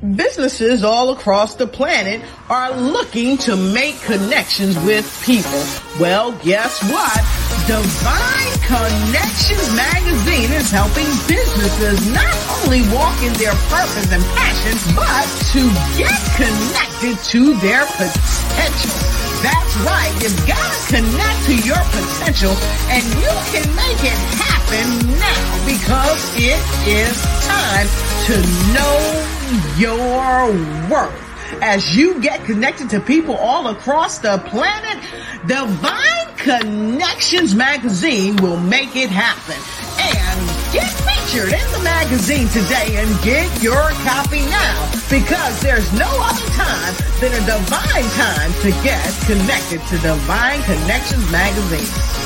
[0.00, 5.60] Businesses all across the planet are looking to make connections with people.
[6.00, 7.20] Well, guess what?
[7.68, 12.32] Divine Connections Magazine is helping businesses not
[12.64, 15.68] only walk in their purpose and passion, but to
[16.00, 18.96] get connected to their potential.
[19.44, 20.16] That's right.
[20.24, 22.56] You've got to connect to your potential
[22.88, 26.56] and you can make it happen now because it
[26.88, 27.88] is time
[28.32, 28.40] to
[28.72, 29.39] know
[29.78, 30.52] your
[30.88, 31.26] worth.
[31.62, 35.04] As you get connected to people all across the planet,
[35.46, 39.58] Divine Connections magazine will make it happen.
[39.98, 46.08] And get featured in the magazine today and get your copy now because there's no
[46.08, 52.19] other time than a divine time to get connected to Divine Connections magazine.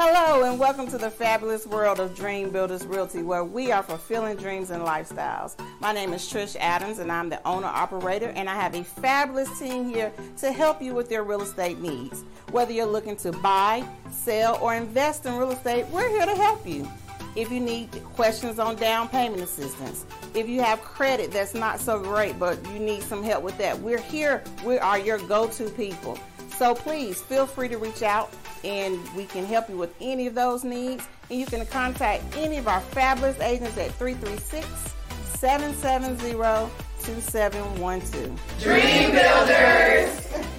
[0.00, 4.36] Hello, and welcome to the fabulous world of Dream Builders Realty, where we are fulfilling
[4.36, 5.58] dreams and lifestyles.
[5.80, 9.58] My name is Trish Adams, and I'm the owner operator, and I have a fabulous
[9.58, 12.22] team here to help you with your real estate needs.
[12.52, 16.64] Whether you're looking to buy, sell, or invest in real estate, we're here to help
[16.64, 16.88] you.
[17.34, 21.98] If you need questions on down payment assistance, if you have credit that's not so
[21.98, 24.44] great, but you need some help with that, we're here.
[24.64, 26.20] We are your go to people.
[26.56, 28.32] So please feel free to reach out
[28.64, 31.06] and we can help you with any of those needs.
[31.30, 34.66] And you can contact any of our fabulous agents at 336
[35.38, 36.32] 770
[37.02, 38.60] 2712.
[38.60, 40.57] Dream Builders!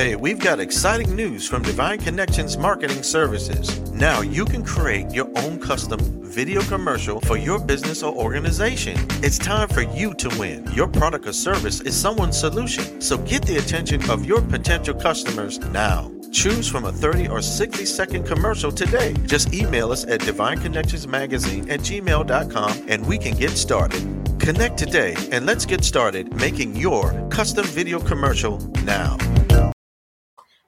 [0.00, 3.78] Hey, we've got exciting news from Divine Connections Marketing Services.
[3.90, 8.96] Now you can create your own custom video commercial for your business or organization.
[9.22, 10.66] It's time for you to win.
[10.72, 12.98] Your product or service is someone's solution.
[13.02, 16.10] So get the attention of your potential customers now.
[16.32, 19.12] Choose from a 30 or 60 second commercial today.
[19.26, 24.00] Just email us at divineconnectionsmagazine at gmail.com and we can get started.
[24.40, 29.18] Connect today and let's get started making your custom video commercial now.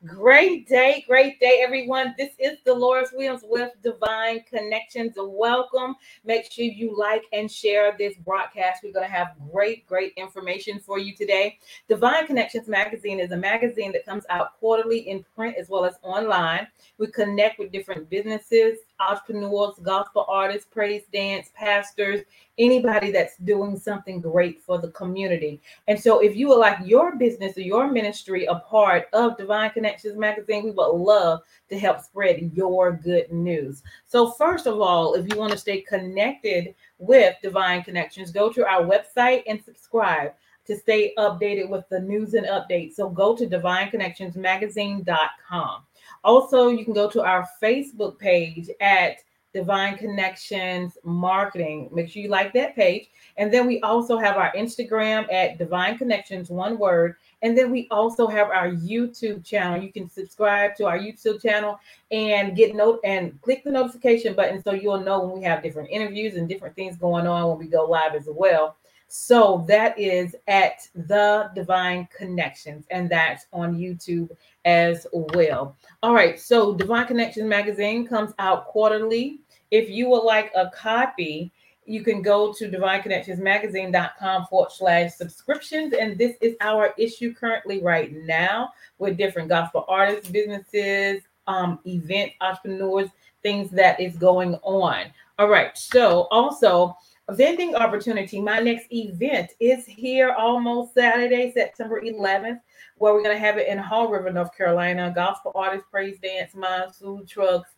[0.04, 2.12] Great day, great day, everyone.
[2.18, 5.12] This is Deloris Williams with Divine Connections.
[5.16, 5.94] Welcome.
[6.24, 8.82] Make sure you like and share this broadcast.
[8.82, 11.60] We're going to have great, great information for you today.
[11.88, 15.94] Divine Connections Magazine is a magazine that comes out quarterly in print as well as
[16.02, 16.66] online.
[16.98, 22.22] We connect with different businesses, entrepreneurs, gospel artists, praise dance, pastors,
[22.58, 25.60] anybody that's doing something great for the community.
[25.88, 29.70] And so, if you would like your business or your ministry a part of Divine
[29.70, 33.82] Connections Magazine, we would love to help spread your good news.
[34.06, 38.66] So, first of all, if you want to stay connected with Divine Connections, go to
[38.66, 40.32] our website and subscribe
[40.64, 42.94] to stay updated with the news and updates.
[42.94, 45.82] So, go to divineconnectionsmagazine.com.
[46.24, 49.18] Also, you can go to our Facebook page at
[49.52, 51.90] Divine Connections Marketing.
[51.92, 53.10] Make sure you like that page.
[53.36, 57.16] And then we also have our Instagram at Divine Connections, one word.
[57.42, 59.82] And then we also have our YouTube channel.
[59.82, 61.78] You can subscribe to our YouTube channel
[62.10, 65.90] and get note and click the notification button so you'll know when we have different
[65.90, 68.76] interviews and different things going on when we go live as well.
[69.14, 74.30] So that is at the Divine Connections, and that's on YouTube
[74.64, 75.76] as well.
[76.02, 79.40] All right, so Divine Connections magazine comes out quarterly.
[79.70, 81.52] If you would like a copy,
[81.84, 85.92] you can go to divineconnectionsmagazine.com forward slash subscriptions.
[85.92, 92.32] And this is our issue currently right now with different gospel artists, businesses, um, event
[92.40, 93.10] entrepreneurs,
[93.42, 95.12] things that is going on.
[95.38, 95.76] All right.
[95.76, 96.96] So also
[97.30, 98.40] vending opportunity.
[98.40, 102.60] My next event is here almost Saturday, September 11th,
[102.98, 105.12] where we're going to have it in Haw River, North Carolina.
[105.14, 107.70] Gospel artists, praise dance, mimes, food trucks,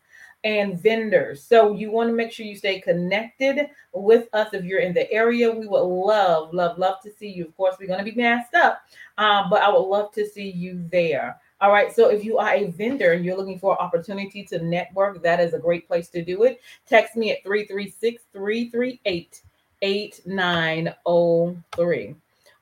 [0.44, 1.43] and vendors.
[1.43, 5.11] So you want to make sure you stay connected with us if you're in the
[5.11, 5.50] area.
[5.50, 7.47] We would love, love, love to see you.
[7.47, 8.82] Of course, we're going to be masked up,
[9.19, 11.40] um, but I would love to see you there.
[11.64, 11.93] All right.
[11.96, 15.55] So if you are a vendor and you're looking for opportunity to network, that is
[15.55, 16.61] a great place to do it.
[16.87, 19.40] Text me at 336 338
[19.81, 22.16] 8903.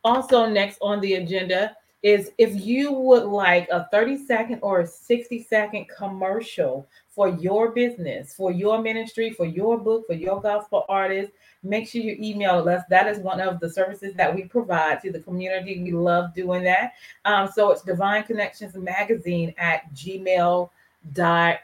[0.04, 4.86] Also, next on the agenda is if you would like a 30 second or a
[4.86, 10.84] 60 second commercial for your business, for your ministry, for your book, for your gospel
[10.88, 11.30] artist,
[11.62, 12.82] make sure you email us.
[12.88, 15.82] That is one of the services that we provide to the community.
[15.82, 16.94] We love doing that.
[17.24, 20.70] Um, so it's Divine Connections Magazine at gmail.com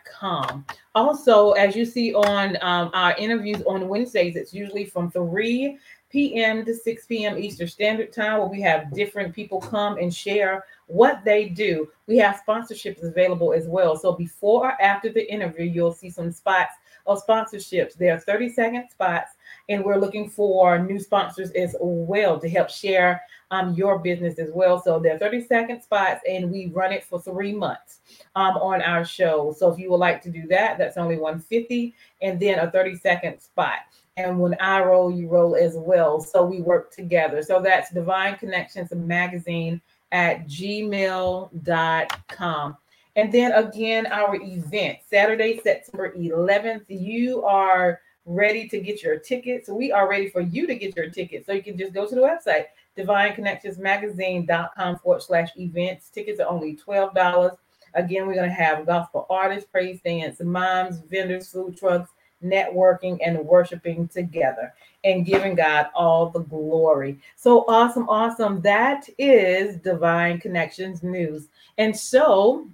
[0.04, 0.64] com.
[0.94, 5.78] Also, as you see on um, our interviews on Wednesdays, it's usually from 3
[6.10, 6.64] p.m.
[6.64, 7.38] to 6 p.m.
[7.38, 11.88] Eastern Standard Time, where we have different people come and share what they do.
[12.06, 13.96] We have sponsorships available as well.
[13.96, 16.72] So before or after the interview, you'll see some spots
[17.06, 17.94] of sponsorships.
[17.94, 19.32] There are 30 second spots,
[19.68, 24.50] and we're looking for new sponsors as well to help share um, your business as
[24.52, 24.82] well.
[24.82, 28.00] So there are 30 second spots, and we run it for three months
[28.34, 29.54] um, on our show.
[29.56, 32.96] So if you would like to do that, that's only 150 and then a 30
[32.96, 33.78] second spot.
[34.16, 36.20] And when I roll, you roll as well.
[36.20, 37.40] So we work together.
[37.42, 39.80] So that's Divine Connections Magazine
[40.12, 42.76] at gmail.com.
[43.16, 46.84] And then again, our event, Saturday, September 11th.
[46.88, 49.68] You are ready to get your tickets.
[49.68, 51.46] We are ready for you to get your tickets.
[51.46, 52.66] So you can just go to the website,
[52.96, 56.10] divineconnectionsmagazine.com forward slash events.
[56.10, 57.56] Tickets are only $12.
[57.94, 62.10] Again, we're going to have gospel artists, praise dance, moms, vendors, food trucks,
[62.42, 64.72] networking, and worshiping together
[65.04, 67.18] and giving God all the glory.
[67.36, 68.60] So awesome, awesome.
[68.62, 71.48] That is Divine Connections News.
[71.78, 72.68] And so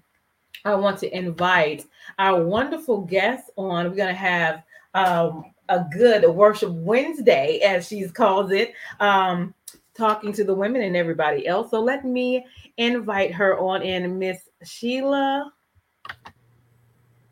[0.64, 1.84] I want to invite
[2.18, 3.90] our wonderful guest on.
[3.90, 4.62] We're going to have
[4.94, 9.54] um, a good worship Wednesday, as she's calls it, um,
[9.94, 11.70] talking to the women and everybody else.
[11.70, 12.44] So let me
[12.78, 15.50] invite her on in, Miss Shelia.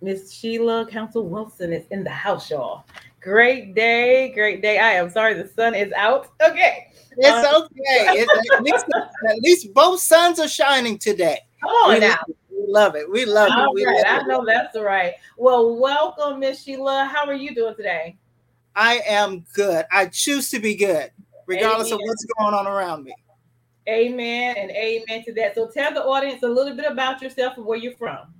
[0.02, 2.84] Miss Shelia Council Wilson is in the house, y'all.
[3.20, 4.78] Great day, great day.
[4.80, 6.28] I am sorry the sun is out.
[6.44, 6.88] Okay.
[7.16, 8.18] It's um, okay.
[8.18, 8.84] It's, at, least,
[9.28, 11.38] at least both suns are shining today.
[11.60, 12.08] Come on we now.
[12.08, 13.10] Love we love it.
[13.10, 13.74] We love All it.
[13.74, 14.26] We right, love I it.
[14.26, 15.14] know that's right.
[15.36, 17.06] Well, welcome, Miss Shelia.
[17.08, 18.16] How are you doing today?
[18.74, 19.84] I am good.
[19.92, 21.12] I choose to be good,
[21.46, 22.00] regardless Amen.
[22.00, 23.14] of what's going on around me.
[23.88, 25.54] Amen and amen to that.
[25.54, 28.32] So tell the audience a little bit about yourself and where you're from.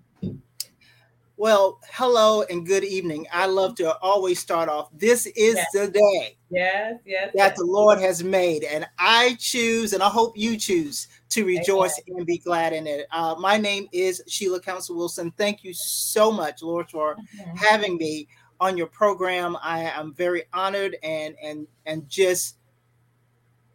[1.42, 3.26] Well, hello and good evening.
[3.32, 4.90] I love to always start off.
[4.96, 5.66] This is Yes.
[5.72, 7.30] the day Yes, yes.
[7.34, 7.58] that yes.
[7.58, 12.24] the Lord has made, and I choose, and I hope you choose to rejoice and
[12.24, 13.08] be glad in it.
[13.10, 15.32] Uh, my name is Shelia Council Wilson.
[15.36, 17.56] Thank you so much, Lord, for Mhm.
[17.58, 18.28] having me
[18.60, 19.56] on your program.
[19.60, 22.54] I am very honored and and and just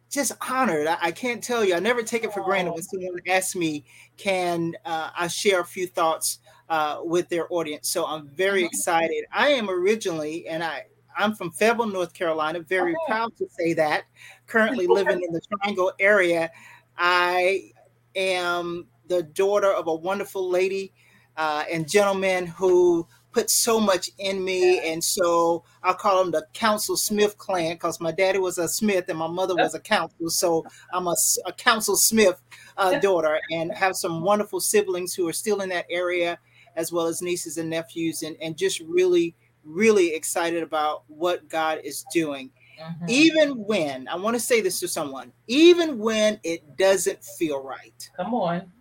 [0.08, 0.86] just honored.
[0.86, 1.74] I, I can't tell you.
[1.74, 3.84] I never take it for granted when someone asks me,
[4.16, 6.38] "Can uh, I share a few thoughts
[6.68, 8.66] uh, with their audience?" So I'm very Mhm.
[8.66, 9.24] excited.
[9.32, 10.84] I am originally, and I
[11.16, 12.60] I'm from Fayetteville, North Carolina.
[12.60, 14.04] Very proud to say that.
[14.46, 16.50] Currently living in the Triangle area.
[16.96, 17.72] I
[18.14, 20.92] am the daughter of a wonderful lady
[21.36, 24.78] uh, and gentleman who put so much in me.
[24.80, 29.06] And so I call them the Council Smith clan because my daddy was a Smith
[29.08, 30.30] and my mother was a council.
[30.30, 31.16] So I'm a
[31.56, 32.40] Council Smith
[32.76, 36.38] uh, daughter and have some wonderful siblings who are still in that area,
[36.78, 39.34] as well as nieces and nephews, and, and just really,
[39.64, 42.50] really excited about what God is doing.
[42.80, 43.08] Mhm.
[43.10, 48.08] Even when, I want to say this to someone, even when it doesn't feel right,
[48.16, 48.72] Come on.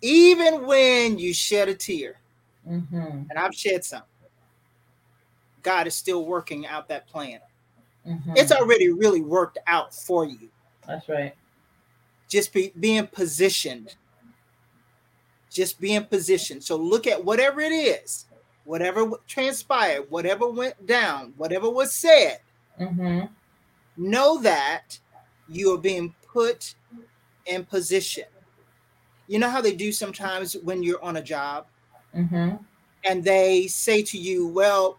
[0.00, 2.18] even when you shed a tear,
[2.66, 3.28] Mhm.
[3.28, 4.04] and I've shed some,
[5.62, 7.40] God is still working out that plan.
[8.06, 8.32] Mhm.
[8.34, 10.48] It's already really worked out for you.
[10.86, 11.34] That's right.
[12.28, 13.96] Just be being positioned.
[15.50, 16.62] Just being positioned.
[16.62, 18.26] So look at whatever it is,
[18.64, 22.38] whatever transpired, whatever went down, whatever was said.
[22.80, 23.26] Mm-hmm.
[23.96, 24.98] Know that
[25.48, 26.74] you are being put
[27.46, 28.24] in position.
[29.26, 31.66] You know how they do sometimes when you're on a job?
[32.16, 32.56] Mm-hmm.
[33.04, 34.98] and they say to you, Well,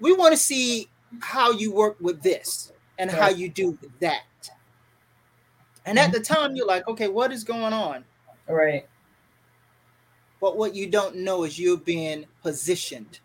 [0.00, 0.88] we want to see
[1.20, 4.24] how you work with this and how you do that.
[5.86, 8.04] And at the time, you're like, Okay, what is going on?
[8.48, 8.88] Right.
[10.40, 13.20] But what you don't know is you're being positioned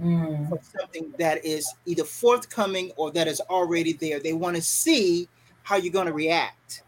[0.00, 0.48] Mm.
[0.48, 4.20] for something that is either forthcoming or that is already there.
[4.20, 5.28] They want to see
[5.64, 6.84] how you're going to react,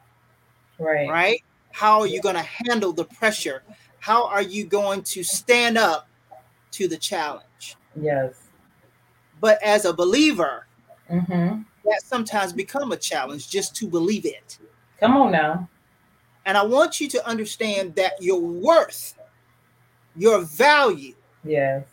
[0.79, 1.09] Right.
[1.09, 1.45] right?
[1.73, 3.65] How are you going to handle the pressure?
[3.99, 6.09] How are you going to stand up
[6.73, 7.77] to the challenge?
[8.01, 8.35] Yes.
[9.41, 10.67] But as a believer,
[11.11, 11.63] Mm-hmm.
[11.85, 14.59] that sometimes become a challenge just to believe it.
[15.01, 15.69] Come on now.
[16.47, 19.19] And I want you to understand that your worth,
[20.17, 21.14] your value
[21.45, 21.85] Yes.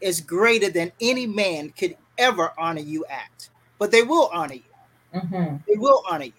[0.00, 3.48] is greater than any man could ever honor you at.
[3.78, 4.62] But they will honor you.
[5.14, 5.56] Mm-hmm.
[5.68, 6.32] They will honor you.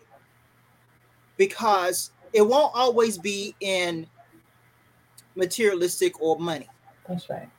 [1.38, 4.08] Because it won't always be in
[5.36, 6.68] materialistic or money.
[7.08, 7.50] That's right.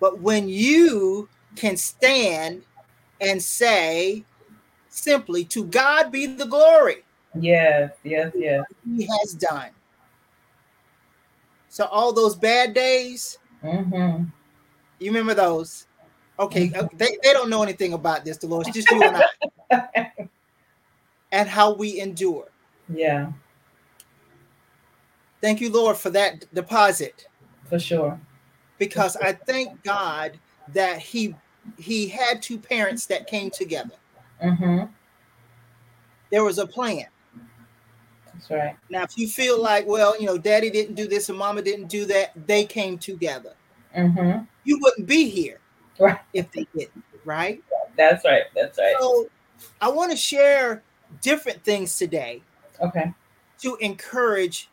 [0.00, 2.62] But when you can stand
[3.20, 4.24] and say
[4.88, 7.04] simply, to God be the glory.
[7.38, 7.92] Yes.
[8.02, 8.32] Yes.
[8.34, 8.64] Yes.
[8.84, 9.70] he has done.
[11.76, 14.24] So all those bad days, Mm-hmm.
[14.98, 15.86] you remember those?
[16.38, 19.22] Okay, uh, they, they don't know anything about this, Deloris, just you and
[19.70, 20.10] I.
[21.32, 22.46] and how we endure.
[22.88, 23.30] Yeah,
[25.42, 27.28] Thank you, Lord, for that deposit.
[27.68, 28.18] for sure.
[28.78, 30.38] Because I thank God
[30.72, 31.34] that He
[31.76, 33.96] He had two parents that came together.
[34.42, 34.86] Mm-hmm.
[36.30, 37.04] There was a plan.
[38.38, 38.76] That's right.
[38.90, 41.88] Now, if you feel like, well, you know, daddy didn't do this and mama didn't
[41.88, 43.54] do that, they came together.
[43.96, 44.44] Mm-hmm.
[44.64, 45.60] You wouldn't be here
[45.98, 46.18] Right.
[46.34, 47.62] if they didn't, right?
[47.96, 48.42] That's right.
[48.54, 48.94] That's right.
[49.00, 49.28] So
[49.80, 50.82] I want to share
[51.22, 52.42] different things today
[52.80, 53.12] Okay.
[53.62, 54.68] to encourage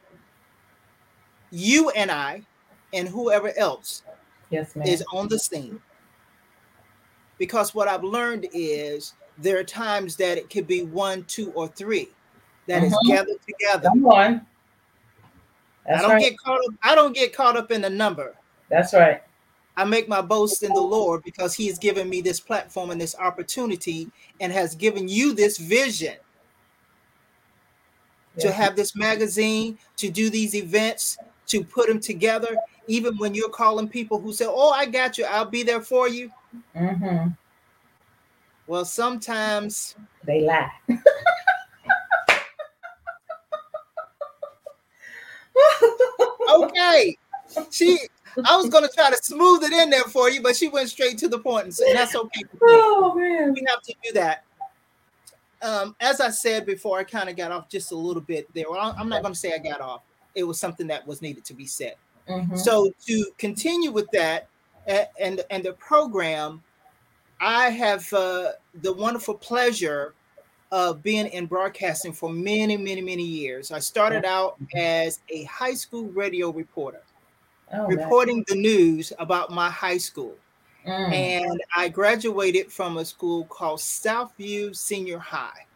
[1.51, 2.41] you and I
[2.91, 4.03] and whoever else
[4.49, 4.87] Yes, ma'am.
[4.87, 5.79] is on the scene.
[7.37, 11.67] Because what I've learned is there are times that it could be one, two, or
[11.67, 12.09] three
[12.67, 13.07] that is Mhm.
[13.07, 13.89] gathered together.
[13.89, 14.47] Come on.
[15.89, 16.21] I don't right.
[16.21, 16.73] get caught up.
[16.81, 18.35] I don't get caught up in the number.
[18.69, 19.21] That's right.
[19.75, 23.01] I make my boast in the Lord because He has given me this platform and
[23.01, 26.15] this opportunity and has given you this vision
[28.39, 31.17] to have this magazine, to do these events,
[31.47, 32.55] to put them together.
[32.87, 36.07] Even when you're calling people who say, Oh, I got you, I'll be there for
[36.07, 36.31] you.
[36.75, 37.29] Mm-hmm.
[38.67, 40.71] Well, sometimes They lie.
[47.71, 47.99] She
[48.45, 51.17] I was gonna try to smooth it in there for you, but she went straight
[51.19, 52.41] to the point, and so that's okay.
[52.61, 53.53] Oh man.
[53.53, 54.43] We have to do that.
[55.61, 58.65] Um, as I said before, I kind of got off just a little bit there.
[58.69, 60.01] Well, I'm not going to say I got off.
[60.35, 61.95] It was something that was needed to be said.
[62.27, 62.57] Mhm.
[62.57, 64.49] So to continue with that
[64.87, 66.61] and and the program,
[67.39, 70.13] I have uh, the wonderful pleasure
[70.73, 73.71] of being in broadcasting for many, many, many years.
[73.71, 77.03] I started out as a high school radio reporter,
[77.71, 80.35] Oh, reporting the news about my high school.
[80.87, 81.13] Mm.
[81.13, 85.67] And I graduated from a school called Southview Senior High,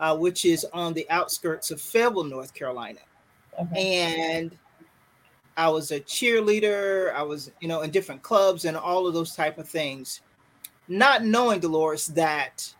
[0.00, 3.00] uh, which is on the outskirts of Fayetteville, North Carolina.
[3.60, 4.02] Okay.
[4.02, 4.56] And
[5.58, 7.12] I was a cheerleader.
[7.14, 10.22] I was, you know, in different clubs and all of those type of things.
[10.88, 12.74] Not knowing, Deloris, that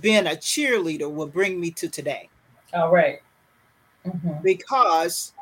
[0.00, 2.28] being a cheerleader will bring me to today.
[2.72, 3.20] All right.
[4.04, 4.42] Mhm.
[4.42, 5.32] Because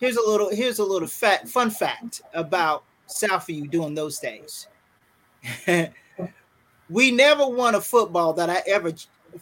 [0.00, 4.68] here's a little here's a little fat fun fact about Southview during those days.
[6.90, 8.92] we never won a football that I ever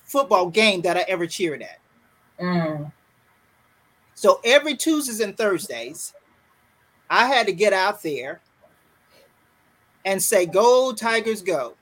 [0.04, 1.78] football game that I ever cheered at.
[2.40, 2.92] Mm.
[4.14, 6.14] So every Tuesdays and Thursdays,
[7.08, 8.40] I had to get out there
[10.04, 11.74] and say, "Go Tigers, go!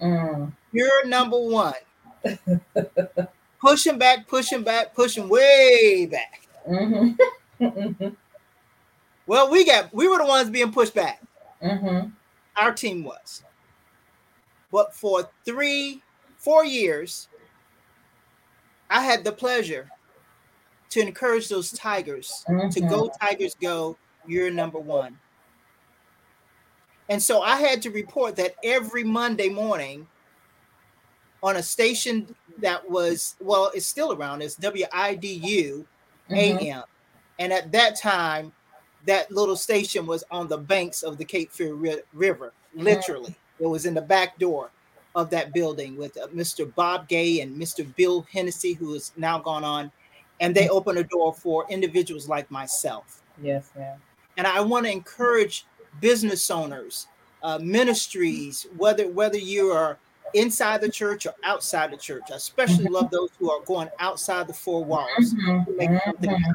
[0.00, 0.52] Mm.
[0.72, 1.74] You're number one."
[3.60, 6.46] Pushing back, pushing back, pushing way back.
[6.68, 7.16] Mhm.
[7.60, 8.16] Mhm.
[9.26, 11.22] Well, we got we were the ones being pushed back.
[11.62, 12.12] Mhm.
[12.56, 13.44] Our team was.
[14.72, 16.02] But for three,
[16.38, 17.28] four years,
[18.90, 19.88] I had the pleasure
[20.90, 22.90] to encourage those Tigers to Mhm.
[22.90, 23.96] go Tigers go.
[24.26, 25.18] You're number one.
[27.08, 30.08] And so I had to report that every Monday morning
[31.42, 35.84] on a station that was, well, it's still around, it's WIDU.
[36.30, 36.84] AM.
[37.38, 38.52] And at that time,
[39.06, 43.34] that little station was on the banks of the Cape Fear Ri- River, literally.
[43.58, 44.70] It was in the back door
[45.14, 46.72] of that building with uh, Mr.
[46.74, 47.84] Bob Gay and Mr.
[47.96, 49.90] Bill Hennessy, who is now gone on.
[50.40, 53.22] And they opened a door for individuals like myself.
[53.42, 53.98] Yes, ma'am.
[54.36, 55.66] And I want to encourage
[56.00, 57.06] business owners,
[57.42, 59.98] uh, ministries, whether whether you are
[60.34, 62.30] inside the church or outside the church.
[62.30, 66.04] I especially love those who are going outside the four walls Mhm.
[66.04, 66.54] something Mhm.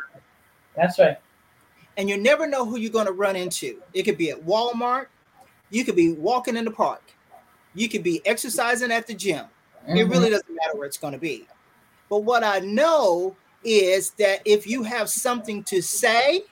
[0.76, 1.18] That's right.
[1.98, 3.82] And you never know who you're going to run into.
[3.94, 5.08] It could be at Walmart.
[5.72, 7.02] You could be walking in the park.
[7.74, 9.46] You could be exercising at the gym.
[9.88, 10.10] It Mhm.
[10.12, 11.48] really doesn't matter where it's going to be.
[12.10, 16.46] But what I know is that if you have something to say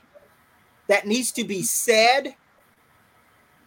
[0.88, 2.36] that needs to be said,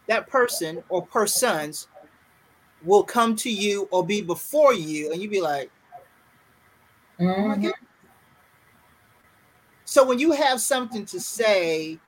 [0.07, 1.87] that person or persons
[2.83, 5.69] will come to you or be before you, and you be like,
[7.19, 7.63] oh my Mhm.
[7.63, 7.73] God.
[9.85, 11.99] So when you have something to say,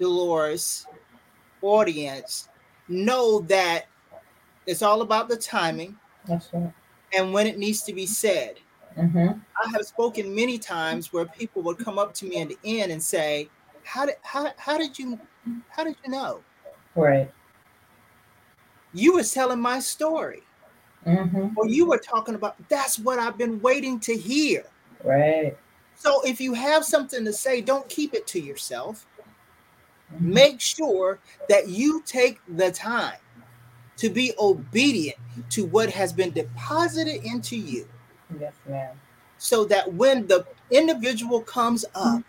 [0.00, 0.86] Deloris,
[1.62, 2.48] audience,
[2.88, 3.86] know that
[4.66, 6.72] it's all about the timing That's right.
[7.12, 8.58] and when it needs to be said.
[8.96, 9.40] Mhm.
[9.62, 12.92] I have spoken many times where people would come up to me in the end
[12.92, 13.50] and say,
[13.84, 15.18] "How did how, how did you
[15.68, 16.42] how did you know?
[16.94, 17.30] Right.
[18.96, 20.42] You was telling my story,
[21.06, 21.52] Mhm.
[21.56, 24.64] or you were talking about that's what I've been waiting to hear."
[25.04, 25.56] Right.
[25.94, 29.06] So if you have something to say, don't keep it to yourself.
[30.14, 30.32] Mm-hmm.
[30.32, 33.18] Make sure that you take the time
[33.96, 35.18] to be obedient
[35.50, 37.88] to what has been deposited into you.
[38.38, 38.98] Yes, ma'am.
[39.38, 42.22] So that when the individual comes up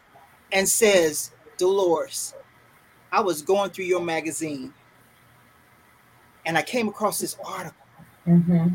[0.52, 2.34] and says, Deloris,
[3.12, 4.74] I was going through your magazine
[6.48, 7.86] and I came across this article.
[8.26, 8.70] Mm-hmm.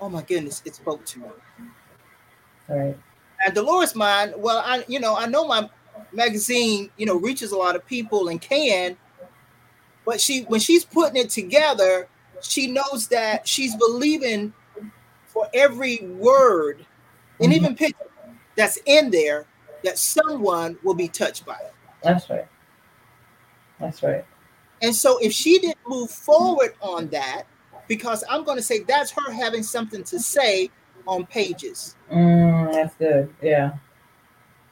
[0.00, 1.26] Oh my goodness, it spoke to me.
[2.68, 2.96] Right.
[3.44, 5.68] And Deloris mine, well, I you know, I know my
[6.12, 8.96] magazine, you know, reaches a lot of people and can,
[10.04, 12.08] but she when she's putting it together,
[12.42, 14.52] she knows that she's believing
[15.26, 16.84] for every word
[17.40, 17.64] and mm-hmm.
[17.64, 18.04] even picture
[18.54, 19.46] that's in there
[19.82, 21.72] that someone will be touched by it.
[22.02, 22.46] That's right.
[23.78, 24.24] That's right.
[24.82, 27.44] And so if she didn't move forward on that,
[27.88, 30.70] because I'm going to say that's her having something to say
[31.06, 31.96] on pages.
[32.10, 33.34] Mm, that's good.
[33.42, 33.72] Yeah.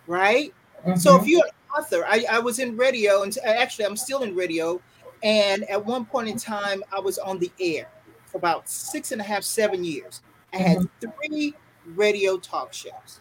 [0.06, 0.54] Right?
[0.86, 0.98] Mm-hmm.
[0.98, 4.34] So if you're an author, I, I was in radio, and actually, I'm still in
[4.34, 4.80] radio.
[5.22, 7.88] And at one point in time, I was on the air
[8.26, 10.22] for about six and a half, seven years.
[10.52, 11.10] I had mm-hmm.
[11.28, 13.20] three radio talk shows.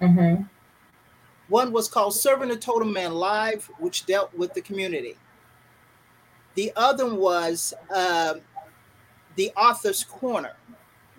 [0.00, 0.42] Mm-hmm.
[1.48, 5.16] One was called Serving the Total Man Live, which dealt with the community.
[6.58, 8.34] The other was uh,
[9.36, 10.54] the Author's Corner.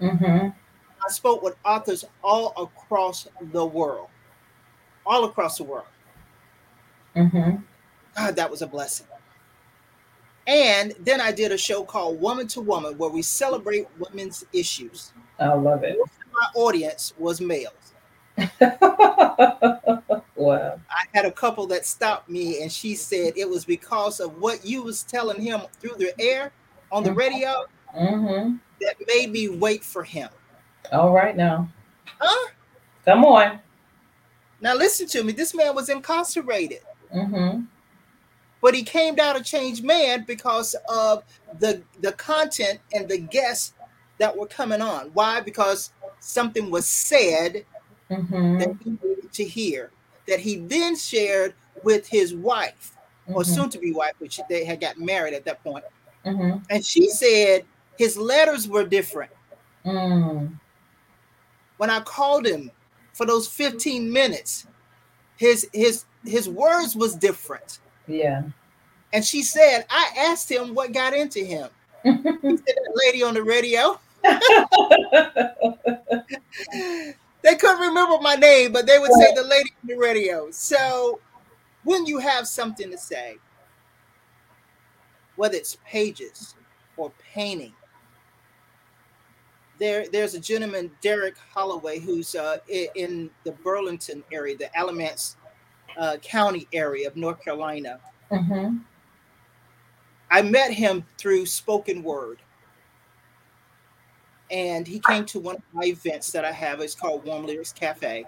[0.01, 0.49] Mm-hmm.
[0.49, 4.09] I spoke with authors all across the world,
[5.05, 5.85] all across the world.
[7.15, 7.55] Mm-hmm.
[8.17, 9.07] God, that was a blessing.
[10.45, 15.13] And then I did a show called Woman to Woman where we celebrate women's issues.
[15.39, 15.97] I love it.
[16.33, 17.93] My audience was males.
[20.35, 20.79] wow.
[20.89, 24.65] I had a couple that stopped me and she said it was because of what
[24.65, 26.51] you was telling him through the air
[26.91, 27.65] on the radio
[27.95, 28.55] mm-hmm.
[28.81, 30.29] that made me wait for him.
[30.91, 31.69] All right now.
[32.19, 32.49] Huh?
[33.05, 33.59] Come on.
[34.61, 35.31] Now listen to me.
[35.31, 36.81] This man was incarcerated.
[37.15, 37.61] Mm-hmm.
[38.61, 41.23] But he came down a changed man because of
[41.59, 43.73] the the content and the guests
[44.17, 45.11] that were coming on.
[45.13, 45.39] Why?
[45.39, 47.65] Because something was said
[48.09, 48.59] mm-hmm.
[48.59, 49.91] that he needed to hear
[50.27, 53.35] that he then shared with his wife mm-hmm.
[53.35, 55.83] or soon to be wife, which they had got married at that point.
[56.25, 56.59] Mm-hmm.
[56.69, 57.65] And she said
[57.97, 59.31] his letters were different.
[59.85, 60.59] Mm
[61.79, 62.69] when I called him
[63.13, 64.67] for those 15 minutes,
[65.37, 67.79] his his his words was different.
[68.05, 68.43] Yeah.
[69.13, 71.69] And she said, I asked him what got into him.
[72.03, 73.97] he said, that lady on the radio.
[77.43, 80.51] they couldn't remember my name, but they would say the lady on the radio.
[80.51, 81.19] So
[81.83, 83.37] when you have something to say,
[85.35, 86.55] whether it's pages
[86.97, 87.73] or painting
[89.79, 92.57] there there's a gentleman derek holloway who's uh,
[92.95, 95.37] in the burlington area the alamance
[95.97, 97.99] uh, county area of north carolina
[98.29, 98.77] mm-hmm.
[100.29, 102.39] i met him through spoken word
[104.51, 107.73] and he came to one of my events that i have it's called warm lyrics
[107.73, 108.25] cafe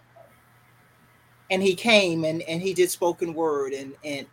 [1.49, 4.27] and he came and, and he did spoken word and and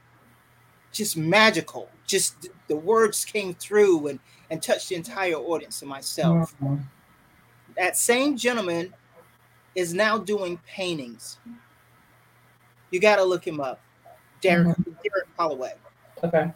[0.93, 4.19] just magical just the words came through and
[4.51, 6.77] and touched the entire audience and myself mm-hmm
[7.79, 8.93] that same gentleman
[9.75, 11.39] is now doing paintings.
[12.91, 13.81] You got to look him up,
[14.41, 14.91] Derek, mm-hmm.
[14.91, 15.75] Derek Holloway.
[16.25, 16.51] Okay.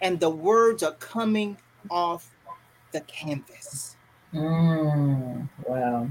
[0.00, 1.58] And the words are coming
[1.90, 2.34] off
[2.92, 3.96] the canvas.
[4.34, 6.08] Mm, wow.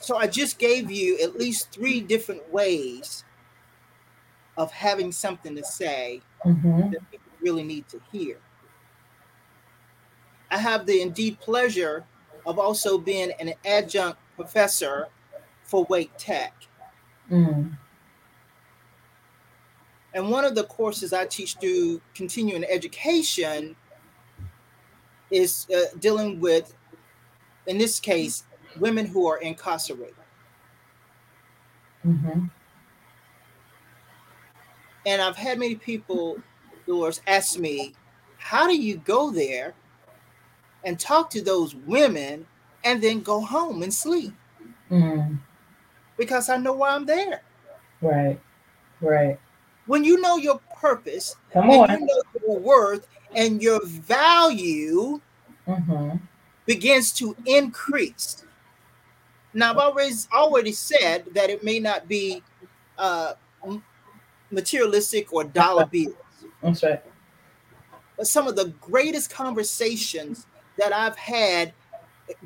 [0.00, 3.24] So I just gave you at least three different ways
[4.56, 6.90] of having something to say mm-hmm.
[6.90, 8.38] that people really need to hear.
[10.50, 12.04] I have the indeed pleasure
[12.46, 15.08] of also being an adjunct professor
[15.64, 16.54] for Wake Tech.
[17.30, 17.76] Mm.
[20.14, 23.76] And one of the courses I teach through continuing education
[25.30, 26.74] is uh, dealing with,
[27.66, 28.44] in this case,
[28.78, 30.14] women who are incarcerated.
[32.06, 32.46] Mm-hmm.
[35.06, 36.38] And I've had many people,
[36.86, 37.94] Doors, ask me,
[38.38, 39.74] how do you go there
[40.84, 42.46] and talk to those women
[42.84, 44.32] and then go home and sleep.
[44.90, 45.38] Mm.
[46.16, 47.42] Because I know why I'm there.
[48.00, 48.40] Right.
[49.00, 49.38] Right.
[49.86, 51.90] When you know your purpose, Come on.
[51.90, 53.06] you know your worth
[53.38, 55.20] and your value
[55.66, 56.16] mm-hmm.
[56.66, 58.44] begins to increase.
[59.54, 62.42] Now, I've always already said that it may not be
[62.98, 63.34] uh,
[64.50, 66.16] materialistic or dollar bills.
[66.60, 67.00] That's right.
[68.16, 70.46] But some of the greatest conversations
[70.76, 71.72] that I've had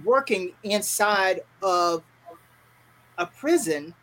[0.05, 2.03] working inside of
[3.17, 3.95] a prison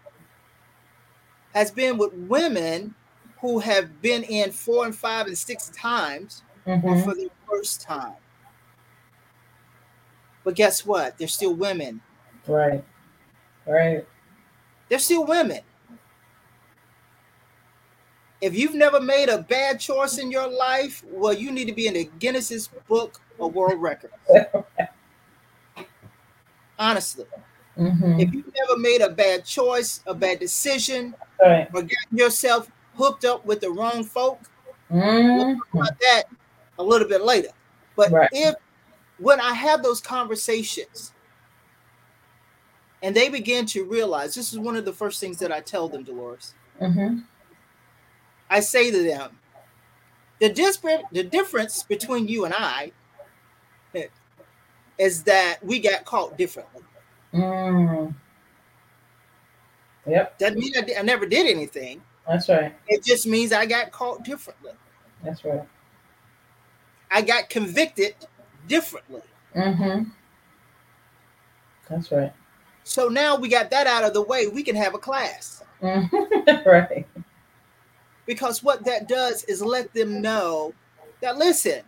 [1.54, 2.96] has been with women
[3.42, 7.04] who have been in four and five and six times mm-hmm.
[7.04, 8.16] for the first time.
[10.44, 11.18] But guess what?
[11.18, 12.02] They're still women.
[12.48, 12.84] Right.
[13.66, 14.06] Right.
[14.90, 15.62] They're still women.
[18.42, 21.88] If you've never made a bad choice in your life, well, you need to be
[21.88, 24.14] in the Guinness's Book of World Records.
[26.80, 27.26] Honestly.
[27.78, 28.20] Mm-hmm.
[28.20, 31.68] If you've never made a bad choice, a bad decision, right.
[31.74, 34.40] or gotten yourself hooked up with the wrong folk,
[34.92, 35.60] mm-hmm.
[35.78, 36.24] about that
[36.80, 37.50] a little bit later.
[37.96, 38.30] But right.
[38.32, 38.56] if
[39.20, 41.14] when I have those conversations
[43.04, 45.88] and they begin to realize this is one of the first things that I tell
[45.88, 46.54] them, Deloris.
[46.82, 47.20] Mm-hmm.
[48.50, 49.38] I say to them,
[50.40, 52.92] the disparate, the difference between you and I
[54.98, 56.84] is that we got caught differently.
[57.34, 58.14] Mm.
[60.06, 60.40] Yep.
[60.40, 62.02] Doesn't mean I, I never did anything.
[62.28, 62.76] That's right.
[62.88, 64.74] It just means I got caught differently.
[65.24, 65.64] That's right.
[67.12, 68.16] I got convicted
[68.68, 69.22] differently.
[69.56, 70.10] Mm-hmm.
[71.90, 72.34] That's right.
[72.84, 74.48] So now we got that out of the way.
[74.48, 75.64] We can have a class.
[75.82, 76.70] Mm-hmm.
[76.70, 77.08] right.
[78.26, 80.74] Because what that does is let them know
[81.22, 81.82] that listen,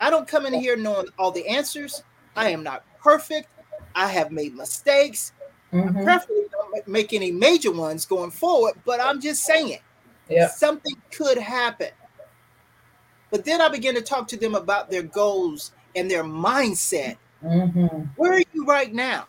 [0.00, 2.02] I don't come in here knowing all the answers.
[2.36, 3.48] I am not perfect.
[3.94, 5.32] I have made mistakes.
[5.72, 5.98] Mm-hmm.
[5.98, 9.78] I preferably don't make any major ones going forward, but I'm just saying
[10.28, 10.48] yeah.
[10.48, 11.88] something could happen.
[13.30, 17.16] But then I begin to talk to them about their goals and their mindset.
[17.44, 18.04] Mm-hmm.
[18.16, 19.26] Where are you right now?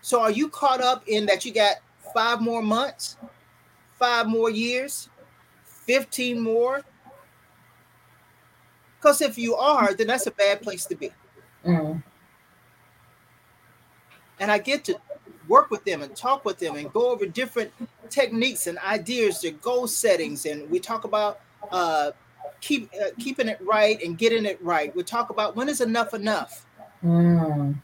[0.00, 1.76] So are you caught up in that you got
[2.12, 3.16] five more months,
[3.98, 5.08] five more years,
[5.64, 6.82] 15 more?
[8.98, 11.10] Because if you are, then that's a bad place to be.
[11.64, 12.02] Mm
[14.38, 14.98] and I get to
[15.48, 17.72] work with them and talk with them and go over different
[18.10, 21.40] techniques and ideas, their goal settings, and we talk about
[21.70, 22.12] uh,
[22.60, 24.94] keep uh, keeping it right and getting it right.
[24.94, 26.66] We talk about when is enough enough.
[27.04, 27.80] Mm.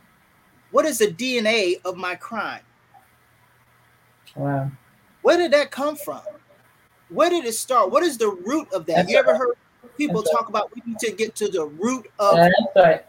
[0.70, 2.62] What is the DNA of my crime?
[4.36, 4.70] Wow.
[5.22, 6.22] Where did that come from?
[7.08, 7.90] Where did it start?
[7.90, 8.94] What is the root of that?
[8.94, 9.56] That's you ever heard
[9.98, 10.50] people That's talk right.
[10.50, 12.38] about we need to get to the root of
[12.76, 13.04] right.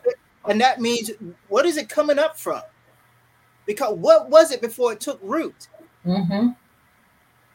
[0.50, 1.12] and that means
[1.48, 2.62] what is it coming up from?
[3.66, 5.68] because what was it before it took root?
[6.06, 6.50] Mm-hmm.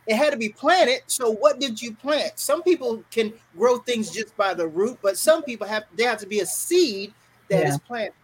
[0.07, 1.03] It had to be planted.
[1.07, 2.39] So what did you plant?
[2.39, 6.19] Some people can grow things just by the root, but some people have there have
[6.21, 7.13] to be a seed
[7.49, 7.69] that yeah.
[7.71, 8.15] is planted.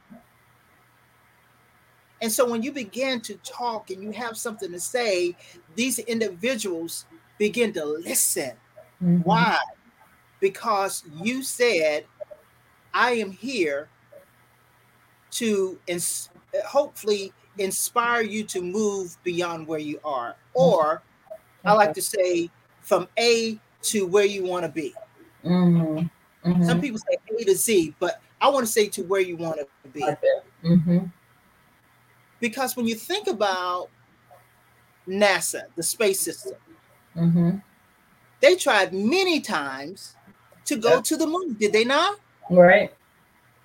[2.20, 5.36] And so when you begin to talk and you have something to say,
[5.74, 8.52] these individuals begin to listen.
[9.02, 9.22] Mm-hmm.
[9.22, 9.58] Why?
[10.38, 12.04] Because you said,
[12.94, 13.88] I am here
[15.32, 16.30] to ins-
[16.64, 20.36] hopefully inspire you to move beyond where you are.
[20.54, 21.02] Or
[21.64, 24.94] I like to say from A to where you want to be.
[25.44, 26.06] Mm-hmm.
[26.48, 26.64] Mm-hmm.
[26.64, 29.58] Some people say A to Z, but I want to say to where you want
[29.58, 30.04] to be.
[30.64, 30.98] Mm-hmm.
[32.40, 33.88] Because when you think about
[35.08, 36.54] NASA, the space system,
[37.16, 37.58] mm-hmm.
[38.40, 40.16] they tried many times
[40.64, 42.18] to go to the moon, did they not?
[42.50, 42.92] Right.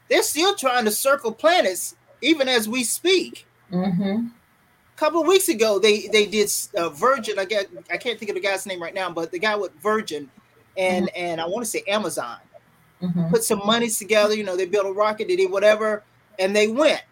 [0.10, 3.46] They're still trying to circle planets even as we speak.
[3.72, 4.28] Mm-hmm.
[4.98, 7.38] A couple of weeks ago, they they did uh, Virgin.
[7.38, 9.72] I get I can't think of the guy's name right now, but the guy with
[9.80, 10.28] Virgin,
[10.76, 11.24] and mm-hmm.
[11.24, 12.38] and I want to say Amazon,
[13.00, 13.30] mm-hmm.
[13.30, 14.34] put some monies together.
[14.34, 16.04] You know, they built a rocket, they did whatever,
[16.40, 17.04] and they went.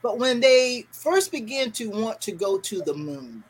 [0.00, 3.44] But when they first began to want to go to the moon,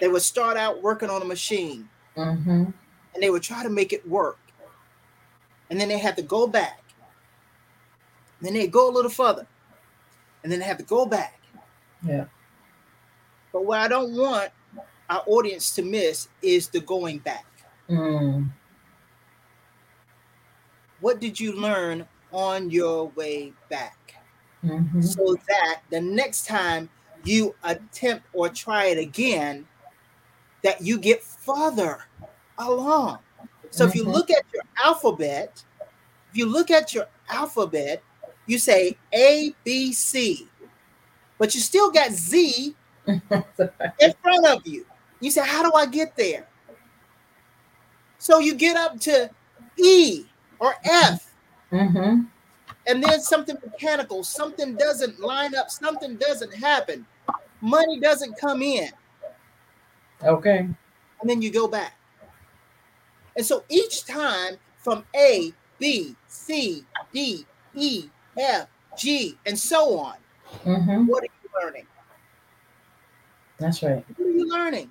[0.00, 2.50] they would start out working on a machine, mm-hmm.
[2.50, 4.38] and they would try to make it work,
[5.68, 6.79] and then they had to go back
[8.40, 9.46] then they go a little further,
[10.42, 11.40] and then they have to go back.
[12.02, 12.24] Yeah.
[13.52, 14.50] But what I don't want
[15.08, 17.46] our audience to miss is the going back.
[17.88, 18.50] Mm.
[21.00, 24.14] What did you learn on your way back?
[24.64, 25.00] Mm-hmm.
[25.00, 26.88] So that the next time
[27.24, 29.66] you attempt or try it again,
[30.62, 32.06] that you get further
[32.58, 33.18] along.
[33.70, 33.88] So mm-hmm.
[33.88, 34.12] if you mm-hmm.
[34.12, 35.64] look at your alphabet,
[36.30, 38.02] if you look at your alphabet,
[38.50, 40.48] you say A, B, C,
[41.38, 42.74] but you still got Z
[43.06, 44.84] in front of you.
[45.20, 46.48] You say, How do I get there?
[48.18, 49.30] So you get up to
[49.78, 50.24] E
[50.58, 51.32] or F.
[51.70, 52.22] Mm-hmm.
[52.88, 57.06] And then something mechanical, something doesn't line up, something doesn't happen,
[57.60, 58.88] money doesn't come in.
[60.24, 60.58] Okay.
[60.58, 61.96] And then you go back.
[63.36, 70.16] And so each time from A, B, C, D, E, F, G, and so on.
[70.64, 71.06] Mm-hmm.
[71.06, 71.86] What are you learning?
[73.58, 74.04] That's right.
[74.16, 74.90] What are you learning?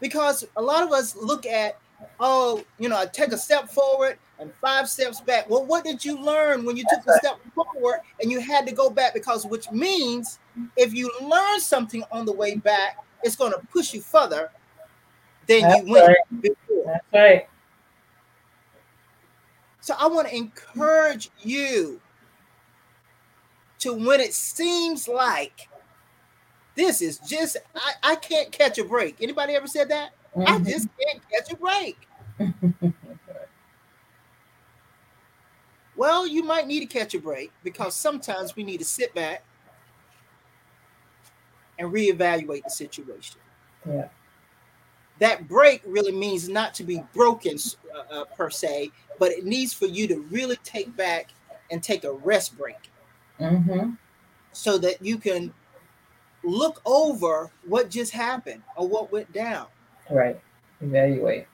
[0.00, 1.78] Because a lot of us look at,
[2.20, 5.48] oh, you know, I take a step forward and five steps back.
[5.48, 8.74] Well, what did you learn when you took a step forward and you had to
[8.74, 9.14] go back?
[9.14, 10.38] Because which means
[10.76, 14.50] if you learn something on the way back, it's going to push you further
[15.46, 16.42] than That's you went right.
[16.42, 16.84] before.
[16.86, 17.48] That's right.
[19.80, 22.00] So I want to encourage you
[23.84, 25.68] to when it seems like
[26.74, 29.16] this is just I, I can't catch a break.
[29.20, 30.10] Anybody ever said that?
[30.36, 30.66] I Mhm.
[30.66, 32.08] just can't catch a break.
[35.96, 39.44] Well, you might need to catch a break because sometimes we need to sit back
[41.78, 43.40] and reevaluate the situation.
[43.88, 44.08] Yeah.
[45.20, 47.56] That break really means not to be broken
[47.94, 51.30] uh, uh, per se, but it needs for you to really take back
[51.70, 52.90] and take a rest break
[53.40, 53.90] Mm-hmm.
[54.52, 55.52] so that you can
[56.44, 59.66] look over what just happened or what went down.
[60.10, 60.40] Right.
[60.80, 61.46] Evaluate.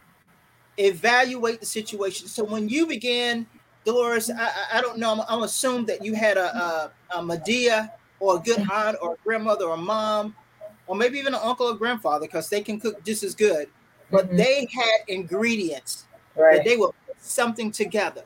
[0.76, 2.26] evaluate the situation.
[2.28, 3.46] So when you began,
[3.86, 7.90] Deloris, I, I- don't know, I'm, I'm assuming that you had a, a, a Madea
[8.18, 10.34] or a good aunt or a grandmother or mom,
[10.86, 13.68] or maybe even an uncle or grandfather, because they can cook just as good.
[14.10, 14.36] But Mhm.
[14.36, 16.04] they had ingredients
[16.36, 18.24] that they would put something together.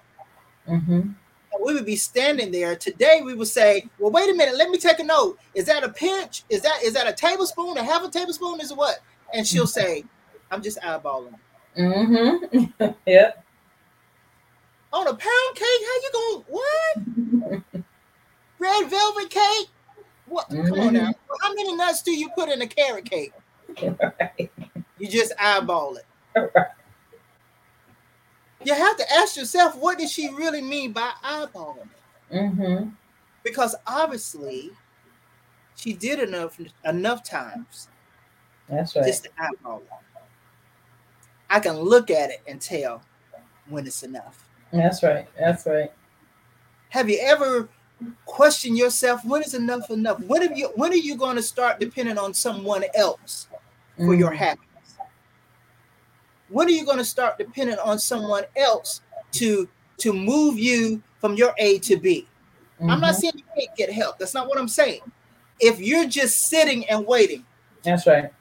[0.69, 1.11] Mm-hmm.
[1.63, 3.21] We would be standing there today.
[3.25, 4.57] We would say, "Well, wait a minute.
[4.57, 5.39] Let me take a note.
[5.55, 6.45] Is that a pinch?
[6.49, 7.77] Is that is that a tablespoon?
[7.77, 8.61] A half a tablespoon?
[8.61, 9.01] Is it what?"
[9.33, 10.05] And she'll say,
[10.51, 11.35] "I'm just eyeballing."
[11.79, 12.85] Mm-hmm.
[13.07, 13.45] yep.
[14.93, 15.83] On a pound cake?
[15.87, 16.45] How you going?
[16.49, 17.85] What?
[18.59, 19.69] Red velvet cake?
[20.27, 20.49] What?
[20.49, 21.13] Come on now.
[21.43, 23.33] How many nuts do you put in a carrot cake?
[23.83, 24.53] Right.
[24.99, 26.07] You just eyeball it.
[26.37, 26.67] Right.
[28.65, 31.89] You have to ask yourself, what did she really mean by eyeballing?
[32.33, 32.89] Mm-hmm.
[33.43, 34.71] Because obviously,
[35.77, 37.89] she did enough enough times
[38.69, 39.05] That's right.
[39.05, 39.83] just to eyeball.
[41.51, 43.03] I can look at it and tell
[43.69, 44.49] when it's enough.
[44.73, 45.29] That's right.
[45.39, 45.93] That's right.
[46.89, 47.69] Have you ever
[48.25, 49.25] questioned yourself?
[49.25, 50.21] When is enough enough?
[50.21, 50.71] When have you?
[50.75, 53.49] When are you going to start depending on someone else
[53.97, 54.37] for your Mhm.
[54.37, 54.64] happiness?
[56.49, 59.01] When are you going to start depending on someone else
[59.33, 62.27] to to move you from your A to B?
[62.81, 63.19] I'm not Mhm.
[63.21, 64.19] saying you can't get help.
[64.19, 65.01] That's not what I'm saying.
[65.61, 67.47] If you're just sitting and waiting,
[67.83, 68.33] That's right.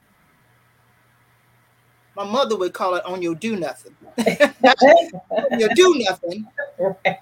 [2.16, 3.96] my mother would call it on your do nothing.
[4.18, 6.48] On your do nothing,
[6.80, 7.20] right.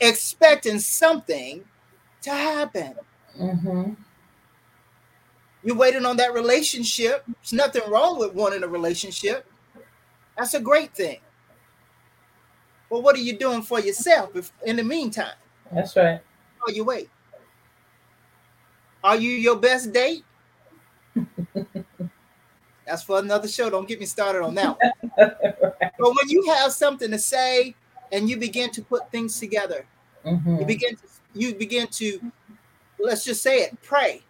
[0.00, 1.64] expecting something
[2.22, 2.94] to happen.
[3.38, 3.92] Mm-hmm.
[5.62, 7.24] You're waiting on that relationship.
[7.26, 9.46] There's nothing wrong with wanting a relationship.
[10.36, 11.18] That's a great thing.
[12.90, 15.34] But what are you doing for yourself if, in the meantime
[15.72, 16.20] That's right.
[16.60, 17.10] while you wait?
[19.02, 20.24] Are you your best date?
[22.86, 23.68] That's for another show.
[23.70, 24.92] Don't get me started on that one.
[25.18, 25.92] right.
[25.98, 27.74] But when you have something to say
[28.12, 29.86] and you begin to put things together,
[30.24, 30.56] Mm-hmm.
[30.58, 31.02] you begin to
[31.34, 32.20] you begin to
[32.98, 34.22] let's just say it, pray,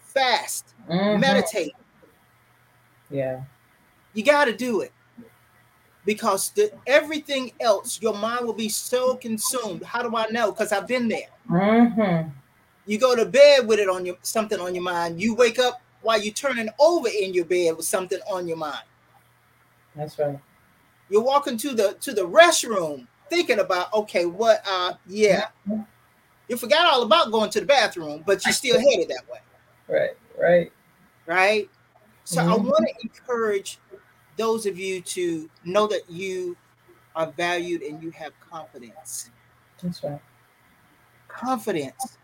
[0.00, 1.20] fast, Mhm.
[1.20, 1.72] meditate.
[3.10, 3.42] Yeah.
[4.12, 4.90] You got to do it
[6.04, 9.82] because the, everything else, your mind will be so consumed.
[9.82, 10.52] How do I know?
[10.52, 11.28] Because I've been there.
[11.50, 12.28] Mm-hmm.
[12.86, 15.20] You go to bed with it on your something on your mind.
[15.20, 18.84] You wake up while you're turning over in your bed with something on your mind.
[19.96, 20.38] That's right.
[21.08, 24.62] You're walking to the to the restroom thinking about okay, what?
[24.68, 25.48] Uh, yeah.
[26.48, 29.38] You forgot all about going to the bathroom, but you still headed that way,
[29.88, 30.10] Right.
[30.38, 30.72] Right.
[31.24, 31.70] right?
[32.24, 32.64] So I Mhm.
[32.64, 33.78] want to encourage
[34.36, 36.56] those of you to know that you
[37.14, 39.30] are valued and you have confidence.
[39.82, 40.20] That's right.
[41.28, 42.18] Confidence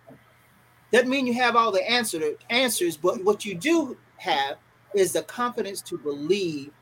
[0.93, 4.57] doesn't mean you have all the answer answers, but what you do have
[4.95, 6.73] is the confidence to believe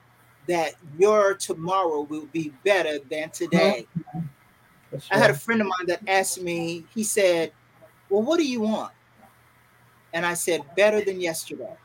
[0.47, 3.87] that your tomorrow will be better than today.
[5.11, 7.53] I had a friend of mine that asked me, he said,
[8.09, 8.93] Well, what do you want?
[10.15, 11.77] And I said, Better than yesterday.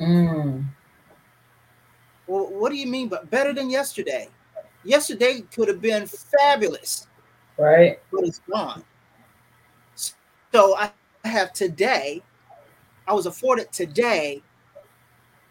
[0.00, 0.64] Mm.
[2.26, 4.28] Well, what do you mean by better than yesterday?
[4.84, 7.06] Yesterday could have been fabulous,
[7.58, 7.98] Right.
[8.12, 8.84] but it's gone.
[10.52, 10.90] So I
[11.24, 12.22] have today,
[13.06, 14.42] I was afforded today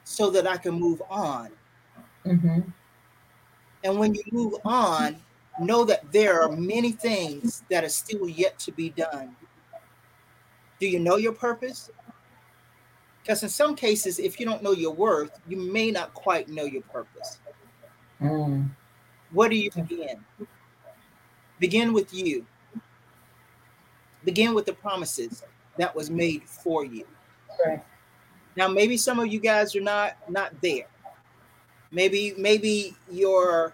[0.04, 1.50] so that I can move on.
[2.26, 2.62] Mm-hmm.
[3.84, 5.22] And when you move on,
[5.60, 9.36] know that there are many things that are still yet to be done.
[10.80, 11.90] Do you know your purpose?
[13.26, 16.66] Because in some cases, if you don't know your worth, you may not quite know
[16.66, 17.40] your purpose.
[18.22, 18.70] Mm.
[19.32, 20.24] Where do you begin?
[21.58, 22.46] Begin with you.
[24.24, 25.42] Begin with the promises.
[25.78, 27.06] that was made for you.
[27.66, 27.84] Right.
[28.56, 30.88] Now maybe some of you guys are not not there.
[31.92, 33.74] Maybe maybe your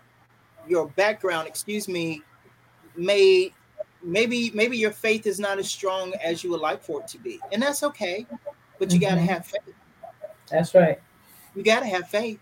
[0.65, 2.21] your background, excuse me,
[2.95, 3.51] may
[4.01, 7.17] maybe maybe your faith is not as strong as you would like for it to
[7.17, 7.39] be.
[7.51, 8.25] And that's okay.
[8.81, 9.09] But you mm-hmm.
[9.09, 9.75] got to have faith.
[10.49, 10.99] That's right.
[11.53, 12.39] You got to have faith.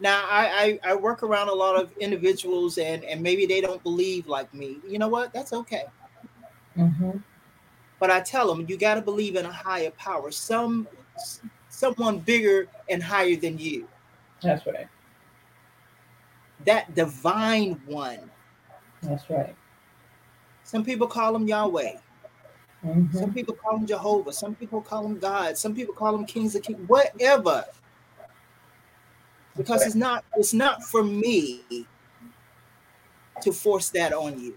[0.00, 3.80] Now I, I, I work around a lot of individuals and and maybe they don't
[3.84, 4.78] believe like me.
[4.84, 5.32] You know what?
[5.32, 5.84] That's okay.
[6.76, 7.18] Mm-hmm.
[8.00, 10.88] But I tell them you got to believe in a higher power, some
[11.68, 13.86] someone bigger and higher than you.
[14.42, 14.88] That's right.
[16.66, 18.28] That divine one.
[19.02, 19.54] That's right.
[20.64, 21.92] Some people call him Yahweh.
[22.84, 23.16] Mm-hmm.
[23.18, 24.32] Some people call him Jehovah.
[24.32, 25.58] Some people call him God.
[25.58, 26.78] Some people call him Kings of Kings.
[26.88, 27.64] Whatever
[29.58, 31.60] because it's not it's not for me
[33.42, 34.56] to force that on you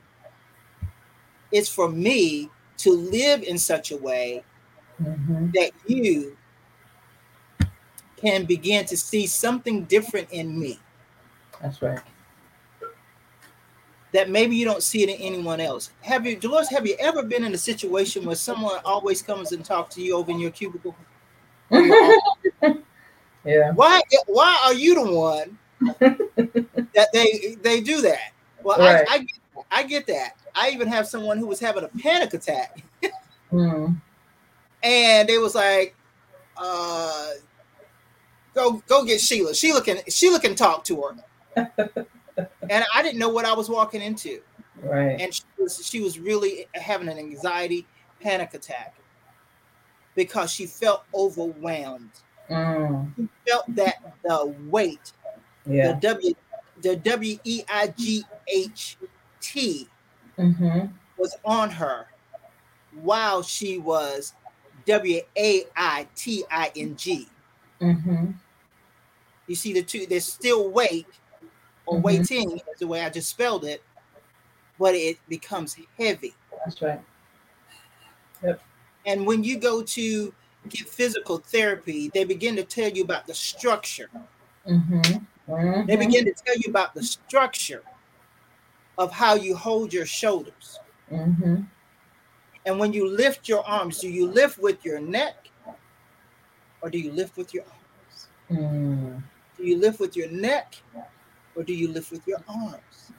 [1.52, 4.44] it's for me to live in such a way
[5.02, 5.50] mm-hmm.
[5.54, 6.38] that you
[8.16, 10.80] can begin to see something different in me
[11.62, 12.00] that's right
[14.14, 17.24] that maybe you don't see it in anyone else have you Deloris have you ever
[17.24, 20.52] been in a situation where someone always comes and talks to you over in your
[20.52, 20.96] cubicle
[23.44, 23.72] Yeah.
[23.72, 25.58] Why why are you the one
[26.00, 28.34] that they they do that?
[28.64, 29.06] Well, right.
[29.10, 29.40] I, I, get,
[29.72, 30.36] I get that.
[30.54, 32.84] I even have someone who was having a panic attack.
[33.52, 34.00] mm.
[34.84, 35.96] And they was like,
[36.58, 37.30] uh
[38.54, 39.52] go go get Shelia.
[39.52, 41.02] Shelia can Shelia can talk to
[41.56, 42.06] her.
[42.38, 44.42] And I didn't know what I was walking into.
[44.82, 45.20] Right.
[45.20, 47.86] And she was she was really having an anxiety
[48.20, 48.96] panic attack
[50.16, 52.12] because she felt overwhelmed
[52.52, 53.30] Mm.
[53.48, 55.14] felt that the weight,
[55.66, 55.94] yeah.
[55.94, 56.34] the W,
[56.82, 58.98] the W E I G H
[59.40, 59.88] T
[60.38, 60.88] mm-hmm.
[61.18, 62.08] was on her
[63.00, 64.34] while she was
[64.86, 67.30] W A I T I N G.
[67.80, 68.32] Mm-hmm.
[69.48, 71.08] You see the two, there's still weight
[71.92, 72.06] or mm-hmm.
[72.06, 73.84] waiting, is the way I just spelled it,
[74.80, 76.34] but it becomes heavy.
[76.64, 77.02] That's right.
[78.42, 78.62] Yep.
[79.06, 80.34] And when you go to
[80.70, 84.10] get physical therapy, they begin to tell you about the structure.
[84.66, 85.02] Mm-hmm.
[85.52, 85.86] Mm-hmm.
[85.86, 87.84] They begin to tell you about the structure
[88.98, 90.80] of how you hold your shoulders.
[91.12, 91.64] Mm-hmm.
[92.66, 95.50] And when you lift your arms, do you lift with your neck
[96.82, 98.28] or do you lift with your arms?
[98.50, 99.24] Mm.
[99.58, 100.78] Do you lift with your neck
[101.56, 103.12] or do you lift with your arms?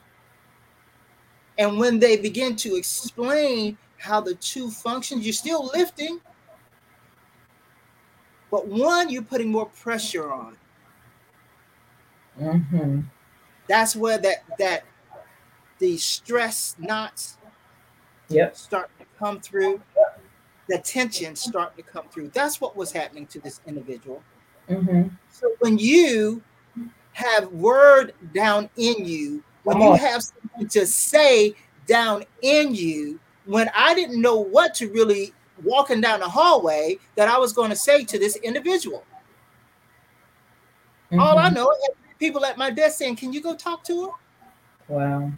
[1.59, 6.21] And when they begin to explain how the two functions, you're still lifting,
[8.51, 10.57] but one, you're putting more pressure on.
[12.41, 13.01] Mm-hmm.
[13.69, 14.85] That's where that that
[15.79, 17.39] the stress knots
[18.29, 18.57] yep.
[18.57, 19.81] start to come through.
[20.69, 22.31] The tension start to come through.
[22.33, 24.23] That's what was happening to this individual.
[24.69, 25.09] Mm-hmm.
[25.31, 26.43] So when you
[27.13, 31.55] have word down in you, when you have something to say
[31.87, 37.29] down in you, when I didn't know what to really walking down the hallway that
[37.29, 39.05] I was going to say to this individual.
[41.11, 41.21] Mm-hmm.
[41.21, 44.11] All I know is people at my desk saying, Can you go talk to her?
[44.89, 45.33] Wow.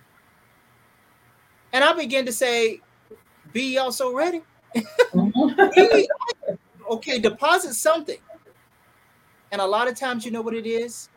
[1.72, 2.80] And I began to say,
[3.52, 4.42] Be also ready.
[4.76, 6.04] Mm-hmm.
[6.92, 8.18] okay, deposit something.
[9.50, 11.08] And a lot of times, you know what it is?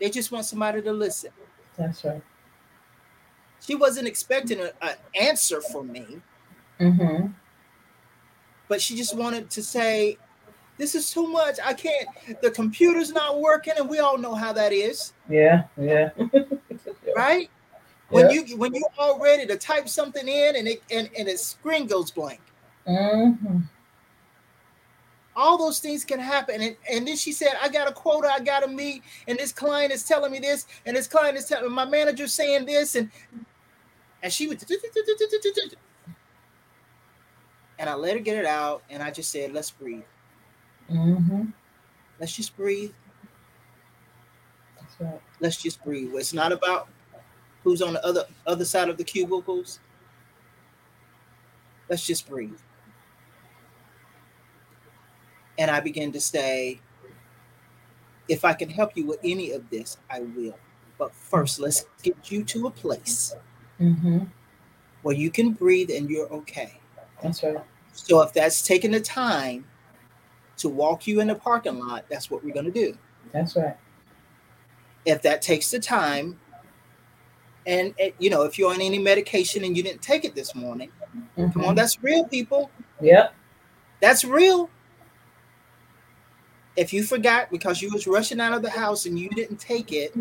[0.00, 1.30] They just want somebody to listen.
[1.76, 2.22] That's right.
[3.60, 4.70] She wasn't expecting an
[5.20, 6.20] answer from me,
[6.80, 7.26] Mm-hmm.
[8.68, 10.16] but she just wanted to say,
[10.76, 11.58] This is too much.
[11.64, 12.06] I can't,
[12.40, 15.64] the computer's not working, and we all know how that is, Yeah.
[15.76, 16.10] Yeah.
[17.16, 17.50] right?
[18.10, 21.44] When you when you're all ready to type something in and it and, and its
[21.44, 22.40] screen goes blank.
[22.88, 23.58] Mm-hmm.
[25.38, 26.60] All those things can happen.
[26.60, 29.52] And, and then she said, I got a quota I got to meet, and this
[29.52, 33.10] client is telling me this, and this client is telling my manager saying this, and
[34.20, 34.60] and she would
[37.78, 40.02] and I let her get it out, and I just said, let's breathe.
[40.90, 41.44] Mm-hmm.
[42.18, 42.90] Let's just breathe.
[44.80, 45.20] That's right.
[45.38, 46.10] Let's just breathe.
[46.14, 46.88] It's not about
[47.62, 49.78] who's on the other other side of the cubicles.
[51.88, 52.58] Let's just breathe.
[55.58, 56.80] And I began to say,
[58.28, 60.56] if I can help you with any of this, I will.
[60.98, 63.34] But first, let's get you to a place
[63.80, 64.24] Mm-hmm.
[65.02, 66.80] where you can breathe and you're okay.
[67.22, 67.58] That's right.
[67.92, 69.64] So if that's taking the time
[70.56, 72.98] to walk you in the parking lot, that's what we're going to do.
[73.32, 73.76] That's right.
[75.04, 76.40] If that takes the time,
[77.66, 80.90] and you know, if you're on any medication and you didn't take it this morning,
[81.38, 81.50] Mm-hmm.
[81.52, 82.70] Come on, that's real, people.
[83.00, 83.32] Yep.
[84.00, 84.68] That's real.
[86.78, 89.92] If you forgot because you was rushing out of the house and you didn't take
[89.92, 90.14] it,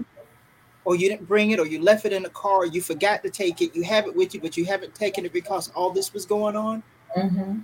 [0.85, 3.29] or you didn't bring it, or you left it in the car, you forgot to
[3.29, 6.15] take it, you have it with you, but you haven't taken it because all this
[6.15, 6.81] was going on.
[7.15, 7.59] Mm-hmm.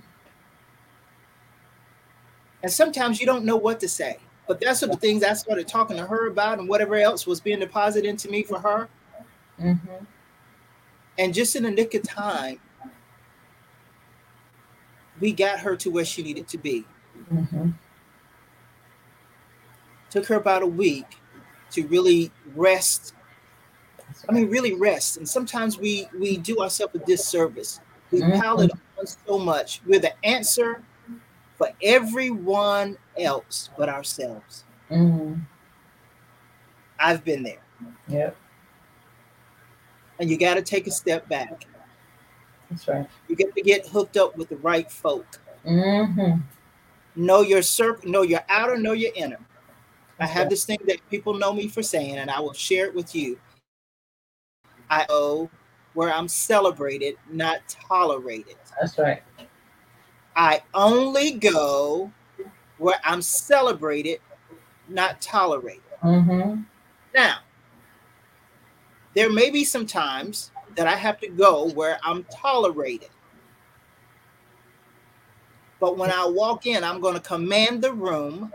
[2.62, 4.18] And sometimes you don't know what to say.
[4.46, 7.40] But that's what the things I started talking to her about and whatever else was
[7.40, 8.88] being deposited into me for her.
[9.60, 10.04] Mm-hmm.
[11.18, 12.60] And just in the nick of time,
[15.18, 16.84] we got her to where she needed to be.
[17.32, 17.70] Mm-hmm.
[20.14, 21.16] Took her about a week
[21.72, 23.14] to really rest.
[24.28, 25.16] I mean, really rest.
[25.16, 27.80] And sometimes we we do ourselves a disservice.
[28.12, 28.40] We mm-hmm.
[28.40, 29.80] pile it on so much.
[29.84, 30.84] We're the answer
[31.56, 34.62] for everyone else but ourselves.
[34.88, 35.40] Mm-hmm.
[37.00, 37.64] I've been there.
[38.06, 38.36] Yep.
[40.20, 41.66] And you got to take a step back.
[42.70, 43.08] That's right.
[43.26, 45.26] You got to get hooked up with the right folk.
[45.66, 46.40] Mm-hmm.
[47.16, 49.40] Know your circle, know your outer, know your inner.
[50.20, 52.94] I have this thing that people know me for saying, and I will share it
[52.94, 53.38] with you.
[54.88, 55.50] I owe
[55.94, 58.56] where I'm celebrated, not tolerated.
[58.80, 59.22] That's right.
[60.36, 62.12] I only go
[62.78, 64.20] where I'm celebrated,
[64.88, 65.82] not tolerated.
[66.02, 66.62] Mm-hmm.
[67.14, 67.38] Now,
[69.14, 73.10] there may be some times that I have to go where I'm tolerated.
[75.80, 78.52] But when I walk in, I'm going to command the room.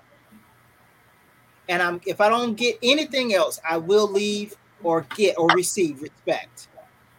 [1.70, 6.01] And I'm if I don't get anything else, I will leave or get or receive
[6.01, 6.67] respect.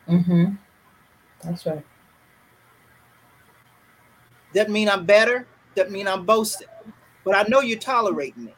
[0.09, 0.55] Mm-hmm.
[1.45, 1.85] That's right.
[4.53, 5.47] Doesn't mean I'm better.
[5.75, 6.67] Doesn't mean I'm boasting.
[7.25, 8.55] But I know you're tolerating me.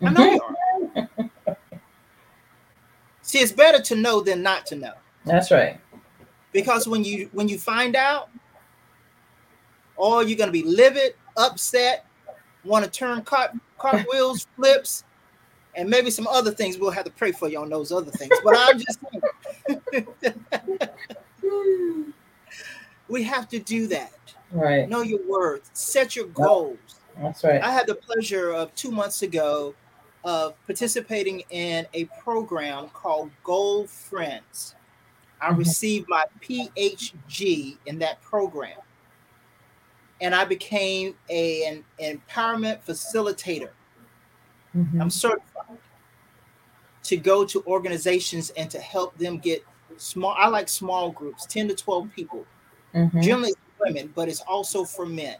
[0.00, 1.28] I know you are.
[3.22, 4.92] See, it's better to know than not to know.
[5.24, 5.80] That's right.
[6.52, 8.28] Because when you when you find out,
[9.98, 12.06] oh, you're gonna be livid, upset,
[12.64, 15.04] want to turn cart cartwheels, flips,
[15.74, 16.78] and maybe some other things.
[16.78, 18.34] We'll have to pray for you on those other things.
[18.44, 18.98] But I'm just
[23.08, 24.12] we have to do that.
[24.50, 24.88] Right.
[24.88, 25.70] Know your worth.
[25.72, 26.78] Set your goals.
[27.20, 27.62] That's right.
[27.62, 29.74] I had the pleasure of two months ago
[30.24, 34.74] of participating in a program called Goal Friends.
[35.40, 35.58] I mm-hmm.
[35.58, 38.78] received my PhD in that program.
[40.20, 43.70] And I became a, an, empowerment facilitator.
[44.76, 45.00] Mm-hmm.
[45.00, 45.78] I'm certified
[47.04, 49.64] to go to organizations and to help them get
[49.96, 50.34] small.
[50.38, 52.46] I like small groups, 10 to 12 people.
[52.94, 53.20] Mm-hmm.
[53.20, 55.36] Generally, women, but it's also for men.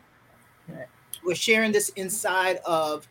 [0.68, 0.86] Right.
[1.24, 3.08] We're sharing this inside of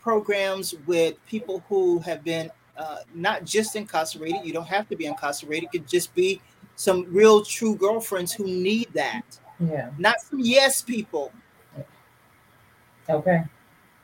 [0.00, 4.40] programs with people who have been uh, not just incarcerated.
[4.44, 5.64] You don't have to be incarcerated.
[5.64, 6.40] It could just be
[6.76, 9.38] some real true girlfriends who need that.
[9.58, 9.90] Yeah.
[9.98, 11.32] Not some yes people.
[13.08, 13.44] Okay.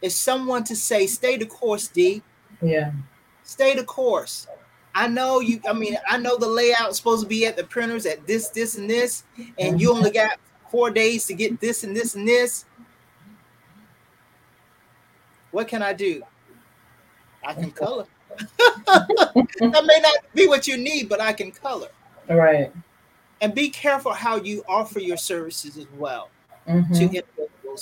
[0.03, 2.23] It's someone to say, stay the course, D.
[2.61, 2.93] Yeah.
[3.43, 4.47] Stay the course.
[4.95, 8.07] I know you, I mean, I know the layout's supposed to be at the printers
[8.07, 9.25] at this, this, and this,
[9.59, 10.39] and you only got
[10.71, 12.65] four days to get this and this and this.
[15.51, 16.23] What can I do?
[17.47, 18.07] I can color.
[18.87, 21.89] that may not be what you need, but I can color.
[22.29, 22.73] Right.
[23.41, 26.31] And be careful how you offer your services as well
[26.67, 26.93] mm-hmm.
[26.95, 27.07] to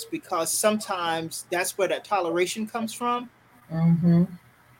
[0.03, 3.29] because sometimes that's where that toleration comes from.
[3.71, 4.25] Mm-hmm.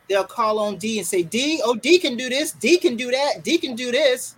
[0.10, 3.10] They'll call on D and say, D, oh, D can do this, D can do
[3.12, 4.36] that, D can do this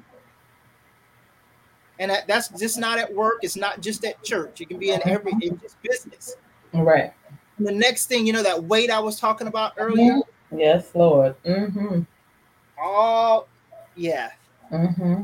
[2.00, 3.40] and that, that's just not at work.
[3.42, 4.62] It's not just at church.
[4.62, 6.36] It can be in every in just business.
[6.74, 7.14] Right.
[7.58, 10.14] And the next thing, you know, that weight I was talking about earlier.
[10.14, 10.60] Mm-hmm.
[10.60, 11.36] Yes, Lord.
[11.44, 12.02] Mm-hmm.
[12.80, 13.48] Oh,
[13.96, 14.32] yeah.
[14.72, 15.24] Mm-hmm.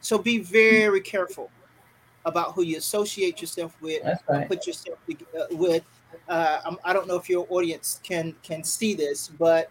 [0.00, 1.50] So be very careful
[2.26, 4.02] about who you associate yourself with.
[4.28, 4.46] Right.
[4.48, 5.84] Put yourself uh, with.
[6.28, 9.70] Uh, I don't know if your audience can can see this, but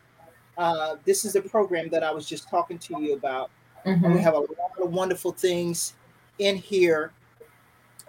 [0.57, 3.51] uh, this is a program that I was just talking to you about.
[3.85, 4.13] Mm-hmm.
[4.13, 5.93] We have a lot of wonderful things
[6.39, 7.11] in here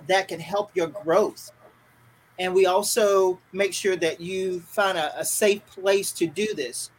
[0.06, 1.50] that can help your growth.
[2.38, 6.90] And we also make sure that you find a, a safe place to do this.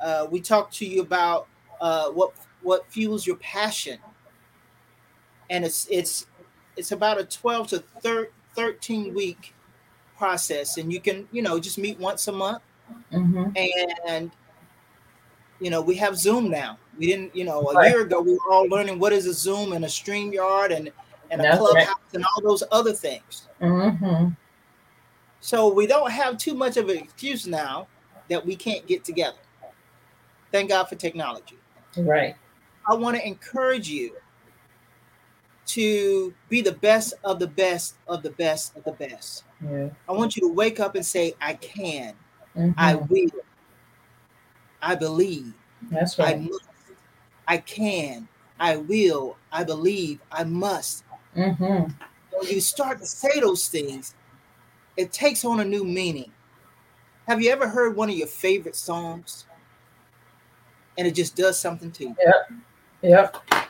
[0.00, 1.46] Uh, we talk to you about
[1.80, 2.32] uh, what
[2.62, 3.98] what fuels your passion,
[5.50, 6.26] and it's it's
[6.76, 7.84] it's about a 12 to
[8.54, 9.54] 13 week
[10.16, 12.62] process, and you can you know just meet once a month,
[13.12, 13.50] mm-hmm.
[14.06, 14.30] and
[15.60, 16.78] you know we have Zoom now.
[16.98, 17.90] We didn't, you know, a right.
[17.90, 20.90] year ago we were all learning what is a Zoom and a StreamYard and
[21.30, 22.14] and a That's Clubhouse right.
[22.14, 23.48] and all those other things.
[23.60, 24.28] Mm-hmm.
[25.40, 27.88] So we don't have too much of an excuse now
[28.28, 29.38] that we can't get together.
[30.52, 31.58] Thank God for technology.
[31.96, 32.36] Right.
[32.88, 34.16] I want to encourage you
[35.66, 39.44] to be the best of the best of the best of the best.
[39.64, 39.90] Yeah.
[40.08, 42.14] I want you to wake up and say, I can,
[42.56, 42.72] mm-hmm.
[42.76, 43.30] I will,
[44.82, 45.54] I believe.
[45.90, 46.36] That's right.
[46.36, 46.64] I must,
[47.48, 51.04] I can, I will, I believe, I must.
[51.36, 51.92] Mm-hmm.
[52.32, 54.14] When you start to say those things,
[54.96, 56.32] it takes on a new meaning.
[57.26, 59.46] Have you ever heard one of your favorite songs
[60.98, 62.16] and it just does something to you?
[62.20, 62.52] Yep.
[63.02, 63.61] Yep.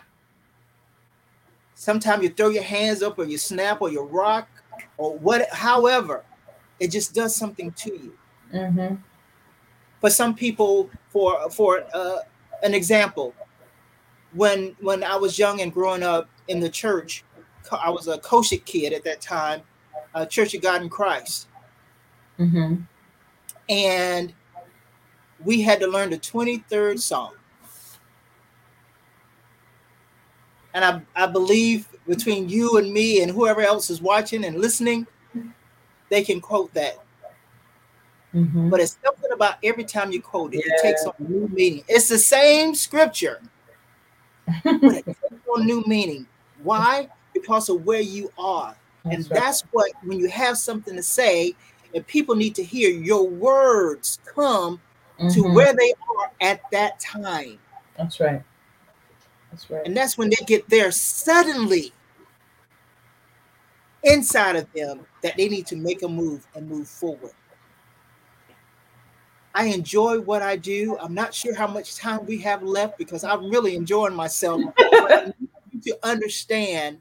[1.83, 4.49] Sometimes you throw your hands up or you snap or you rock
[4.99, 6.23] or what, however,
[6.79, 8.17] it just does something to you.
[8.55, 8.95] Mm-hmm.
[10.01, 12.19] For some people, for for uh,
[12.63, 13.35] an example,
[14.33, 17.25] when when I was young and growing up in the church,
[17.73, 19.63] I was a COGIC kid at that time,
[20.15, 21.49] uh, Church of God in Christ,
[22.39, 22.77] mm-hmm.
[23.69, 24.33] and
[25.45, 27.33] we had to learn the twenty third song.
[30.75, 35.07] And I, I believe between you and me and whoever else is watching and listening,
[36.09, 36.99] they can quote that.
[38.35, 38.71] Mm-hmm.
[38.71, 40.75] But it's something about every time you quote it, yeah.
[40.75, 41.85] it takes on new meaning.
[41.89, 43.43] It's the same scripture,
[44.65, 45.19] but it takes
[45.55, 46.27] on new meaning.
[46.63, 47.09] Why?
[47.35, 48.75] Because of where you are.
[49.05, 49.41] That's and right.
[49.41, 51.55] that's what, when you have something to say,
[51.95, 54.81] and people need to hear your words come
[55.19, 55.29] mm-hmm.
[55.29, 57.59] to where they are at that time.
[57.99, 58.43] That's right.
[59.53, 59.87] That's right.
[59.87, 61.95] And that's when they get there suddenly
[64.05, 67.33] inside of them that they need to make a move and move forward.
[69.55, 70.97] I enjoy what I do.
[70.99, 74.63] I'm not sure how much time we have left because I'm really enjoying myself.
[74.79, 76.99] to understand,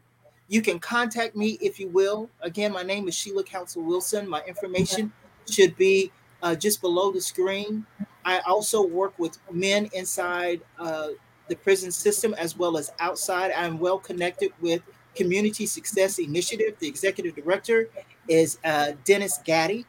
[0.47, 2.29] you can contact me if you will.
[2.41, 4.27] Again, my name is Shelia Council Wilson.
[4.27, 5.13] My information
[5.49, 6.11] should be
[6.43, 7.85] uh, just below the screen.
[8.25, 11.09] I also work with men inside uh,
[11.47, 13.51] the prison system as well as outside.
[13.51, 14.81] I'm well connected with
[15.15, 16.75] Community Success Initiative.
[16.79, 17.89] The executive director
[18.27, 19.85] is uh, Dennis Gaddy.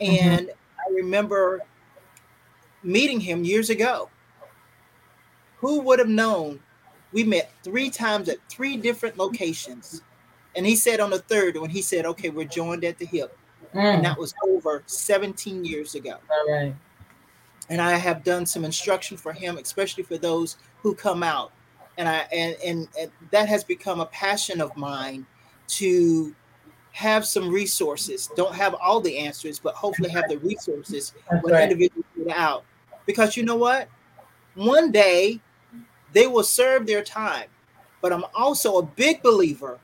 [0.00, 0.90] And mm-hmm.
[0.90, 1.60] I remember
[2.82, 4.08] meeting him years ago.
[5.58, 6.60] Who would have known?
[7.12, 10.02] We met three times at three different locations.
[10.56, 13.36] And he said on the third, when he said, okay, we're joined at the hip.
[13.74, 13.96] Mm.
[13.96, 16.16] And that was over 17 years ago.
[16.30, 16.74] All right
[17.68, 21.50] and I have done some instruction for him, especially for those who come out.
[21.98, 25.26] And I and, and, and that has become a passion of mine
[25.66, 26.32] to
[26.92, 28.30] have some resources.
[28.36, 31.64] Don't have all the answers, but hopefully have the resources when right.
[31.64, 32.64] individuals get out.
[33.06, 33.88] Because you know what?
[34.54, 35.40] One day
[36.12, 37.48] they will serve their time.
[38.00, 39.80] But I'm also a big believer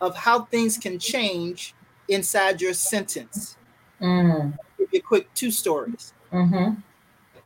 [0.00, 1.74] of how things can change
[2.08, 3.56] inside your sentence.
[4.00, 4.56] Mm.
[4.78, 6.12] Give you a quick two stories.
[6.32, 6.80] Mm-hmm.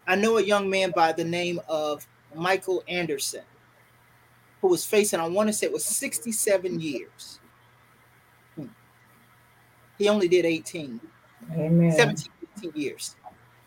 [0.07, 3.43] I know a young man by the name of Michael Anderson
[4.65, 7.39] who was facing, I want to say it was 67 years.
[8.55, 8.69] Hmm.
[9.99, 10.99] He only did 18.
[11.53, 11.93] Amen.
[11.93, 12.33] 17,
[12.65, 13.15] 18 years.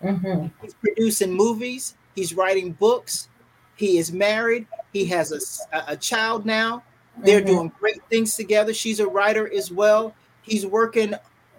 [0.03, 0.47] Mm-hmm.
[0.59, 3.29] He's producing movies, he's writing books,
[3.75, 5.31] he is married, he has
[5.71, 6.81] a, a child now.
[7.17, 7.47] They're mm-hmm.
[7.47, 8.73] doing great things together.
[8.73, 10.15] She's a writer as well.
[10.41, 11.13] He's working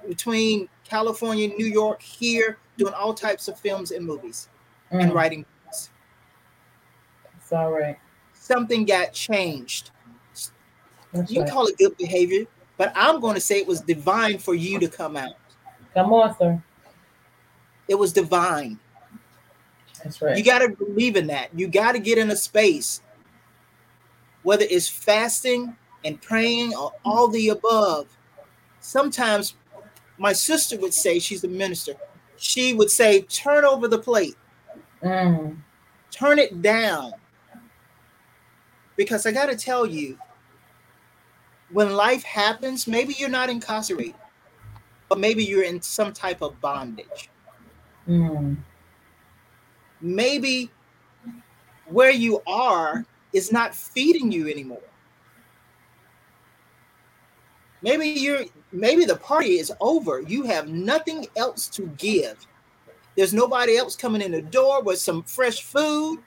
[0.08, 4.48] between California, New York, here, doing all types of films and movies
[4.90, 5.00] mm.
[5.00, 5.44] and writing
[7.48, 7.96] It's all right.
[8.34, 9.90] Something got changed.
[11.14, 11.50] That's you right.
[11.50, 12.44] call it good behavior,
[12.76, 15.32] but I'm going to say it was divine for you to come out.
[15.94, 16.62] Come on, sir.
[17.88, 18.78] It was divine.
[20.04, 20.36] That's right.
[20.36, 21.48] You got to believe in that.
[21.58, 23.00] You got to get in a space,
[24.42, 25.74] whether it's fasting
[26.04, 28.14] and praying or all the above.
[28.80, 29.54] Sometimes
[30.18, 31.94] my sister would say, she's a minister,
[32.36, 34.36] she would say, turn over the plate.
[35.02, 35.56] Mm.
[36.10, 37.14] Turn it down.
[38.98, 40.18] Because I got to tell you,
[41.70, 44.16] when life happens, maybe you're not incarcerated,
[45.08, 47.30] but maybe you're in some type of bondage.
[48.08, 48.56] Mm.
[50.00, 50.70] Maybe
[51.86, 54.82] where you are is not feeding you anymore.
[57.82, 60.20] Maybe you're maybe the party is over.
[60.22, 62.44] You have nothing else to give.
[63.16, 66.18] There's nobody else coming in the door with some fresh food.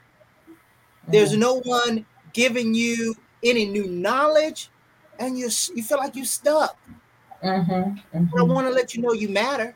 [1.10, 1.40] There's mm.
[1.40, 4.70] no one giving you any new knowledge,
[5.20, 6.78] and you you feel like you're stuck.
[7.44, 8.40] Mm-hmm, mm-hmm.
[8.40, 9.76] I want to let you know you matter.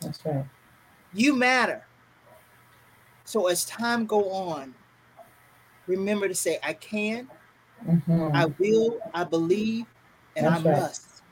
[0.00, 0.44] That's right.
[1.12, 1.84] You matter.
[3.24, 4.74] So as time go on,
[5.86, 7.28] remember to say, "I can,
[7.86, 8.30] mm-hmm.
[8.34, 9.86] I will, I believe,
[10.36, 10.80] and That's I right.
[10.80, 11.22] must."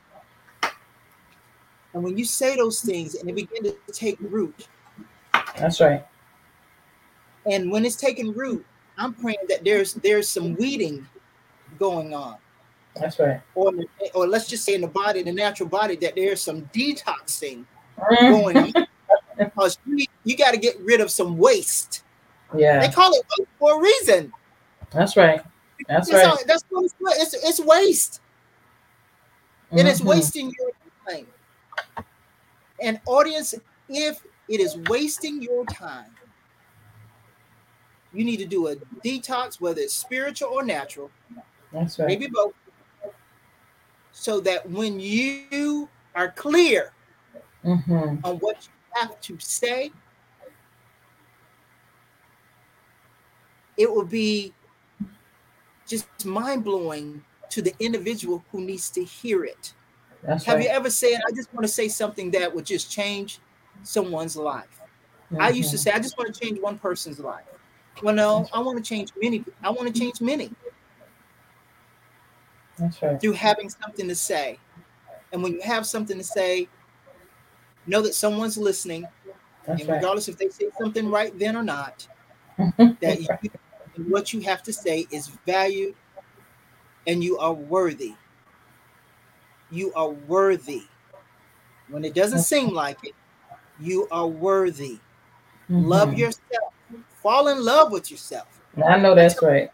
[1.93, 4.67] And when you say those things and they begin to take root,
[5.55, 6.05] that's right.
[7.45, 8.65] And when it's taking root,
[8.97, 11.07] I'm praying that there's there's some weeding
[11.79, 12.37] going on.
[12.95, 13.41] That's right.
[13.55, 13.71] Or,
[14.13, 17.65] or let's just say in the body, the natural body, that there's some detoxing
[18.09, 18.73] going on.
[19.37, 22.03] because you, you got to get rid of some waste.
[22.55, 22.85] Yeah.
[22.85, 24.31] They call it waste for a reason.
[24.91, 25.41] That's right.
[25.87, 26.31] That's That's right.
[26.31, 28.21] all- that's what it's, it's, it's waste.
[29.71, 30.05] And it's Mhm.
[30.05, 30.71] wasting your
[31.07, 31.25] time.
[32.79, 33.55] And audience,
[33.89, 36.15] if it is wasting your time,
[38.13, 41.09] you need to do a detox, whether it's spiritual or natural,
[41.71, 42.07] That's right.
[42.07, 42.53] maybe both,
[44.11, 46.91] so that when you are clear
[47.63, 49.91] hmm on what you have to say,
[53.77, 54.53] it will be
[55.87, 59.73] just mind blowing to the individual who needs to hear it.
[60.21, 60.65] That's Have right.
[60.65, 63.39] you ever said, I just want to say something that would just change
[63.83, 64.81] someone's life?
[65.39, 65.79] I used to Mhm.
[65.79, 67.45] say, I just want to change one person's life.
[68.01, 69.45] Well, no, I want to change many.
[69.63, 70.55] I want to change many
[72.77, 73.21] That's right.
[73.21, 74.61] through having something to say.
[75.31, 76.71] And when you have something to say,
[77.85, 79.09] know that someone's listening,
[79.65, 80.01] That's and right.
[80.01, 82.07] regardless if they say something right then or not,
[83.01, 83.29] that you,
[83.97, 85.95] what you have to say is valued
[87.07, 88.19] and you are worthy.
[89.69, 90.91] You are worthy.
[91.87, 93.15] When it doesn't seem like it,
[93.77, 95.01] you are worthy.
[95.77, 96.15] Love Mhm.
[96.15, 96.72] yourself.
[97.23, 98.61] Fall in love with yourself.
[98.85, 99.71] I know that's right.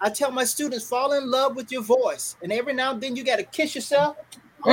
[0.00, 2.36] I tell my students, fall in love with your voice.
[2.42, 4.16] And every now and then you got to kiss yourself,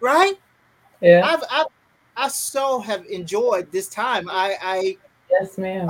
[0.00, 0.34] right?
[1.00, 1.20] yeah.
[1.24, 1.66] I've, I've
[2.16, 4.28] I so have enjoyed this time.
[4.28, 4.96] I I
[5.30, 5.88] Yes, ma'am.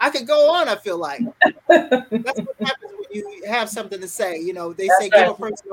[0.00, 1.22] I could go on, I feel like.
[1.68, 4.38] That's what happens when you have something to say.
[4.40, 5.66] You know, they say That's give a person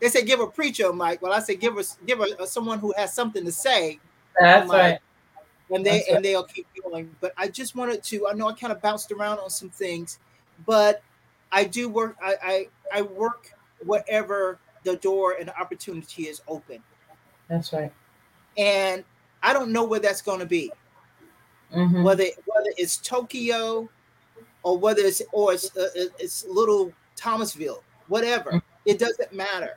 [0.00, 1.22] they say give a preacher a mic.
[1.22, 3.98] Well, I say give us give a, someone who has something to say
[4.38, 4.98] That's right.
[5.70, 6.16] And they That's right.
[6.16, 7.14] and they'll keep going.
[7.20, 8.28] But I just wanted to.
[8.28, 10.18] I know I kind of bounced around on some things,
[10.64, 11.02] but
[11.52, 12.16] I do work.
[12.22, 13.52] I I, I work
[13.84, 16.82] wherever the door and the opportunity is open,
[17.48, 17.92] That's right.
[18.56, 19.04] and
[19.42, 20.72] I don't know where that's going to be.
[21.74, 22.04] Mhm.
[22.04, 23.88] Whether whether it's Tokyo,
[24.62, 25.88] or whether it's or it's uh,
[26.18, 28.52] it's little Thomasville, whatever.
[28.52, 28.62] Mm.
[28.84, 29.76] It doesn't matter.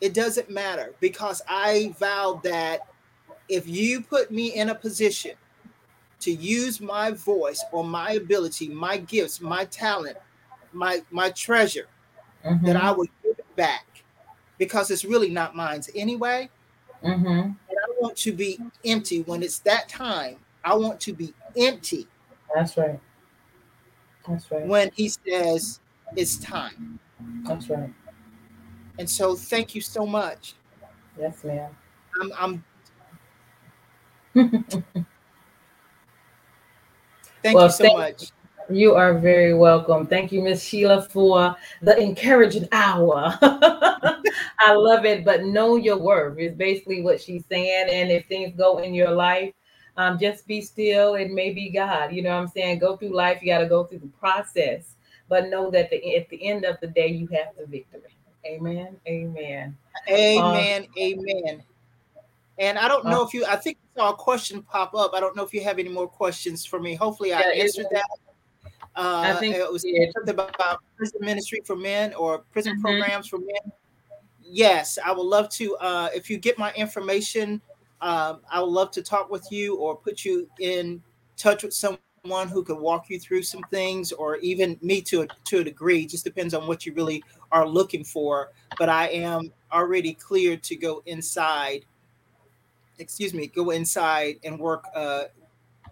[0.00, 2.86] It doesn't matter because I vowed that
[3.50, 5.34] if you put me in a position
[6.20, 10.16] to use my voice or my ability, my gifts, my talent,
[10.72, 11.88] my my treasure,
[12.44, 12.80] that Mhm.
[12.80, 14.04] I would give it back
[14.58, 16.48] because it's really not mine anyway.
[17.02, 17.56] Mhm.
[17.68, 20.38] And I want to be empty when it's that time.
[20.64, 22.06] I want to be empty
[22.54, 23.00] That's right.
[24.28, 24.66] That's right.
[24.66, 25.80] when he says
[26.16, 27.00] it's time.
[27.46, 27.92] That's right.
[28.98, 30.54] And so thank you so much.
[31.18, 31.74] Yes, ma'am.
[32.20, 32.64] I'm, I'm
[34.34, 34.84] thank
[37.54, 38.32] Well, you so thank- much.
[38.68, 40.06] You are very welcome.
[40.06, 43.36] Thank you, Miss Shelia, for the encouraging hour.
[43.42, 47.88] I love it, but know your worth is basically what she's saying.
[47.90, 49.52] And if things go in your life,
[49.96, 51.16] um, just be still.
[51.16, 52.12] It may be God.
[52.12, 52.78] You know what I'm saying?
[52.78, 53.42] Go through life.
[53.42, 54.94] You got to go through the process,
[55.28, 58.14] but know that the, at the end of the day, you have the victory.
[58.46, 58.96] Amen.
[59.08, 59.76] Amen.
[60.08, 60.86] Amen.
[60.96, 61.62] amen.
[62.58, 65.12] And I don't know if you I think saw a question pop up.
[65.14, 66.94] I don't know if you have any more questions for me.
[66.94, 68.06] Hopefully I Yeah, answered that.
[68.96, 69.84] Uh, I think it was
[70.14, 72.80] something about prison ministry for men or prison Mhm.
[72.80, 73.72] programs for men.
[74.42, 75.76] Yes, I would love to.
[75.76, 77.60] Uh, if you get my information,
[78.00, 81.02] um, I would love to talk with you or put you in
[81.36, 85.26] touch with someone who could walk you through some things, or even me to a,
[85.44, 86.06] to a degree.
[86.06, 87.22] Just depends on what you really
[87.52, 88.50] are looking for.
[88.78, 91.84] But I am already cleared to go inside.
[93.00, 95.24] Excuse me, go inside and work uh,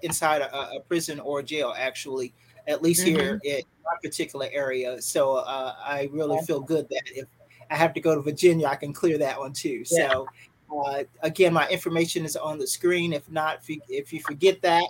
[0.03, 1.75] inside a, a prison or a jail.
[1.77, 2.33] Actually,
[2.69, 5.01] at least here in my particular area.
[5.01, 7.27] So uh, I really feel good that if
[7.71, 9.85] I have to go to Virginia, I can clear that one too.
[9.91, 10.11] Yeah.
[10.11, 10.29] So
[10.71, 13.13] uh, again, my information is on the screen.
[13.13, 14.85] If not, if you, if you forget that,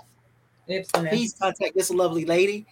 [0.69, 1.09] Excellent.
[1.09, 2.67] please contact this lovely lady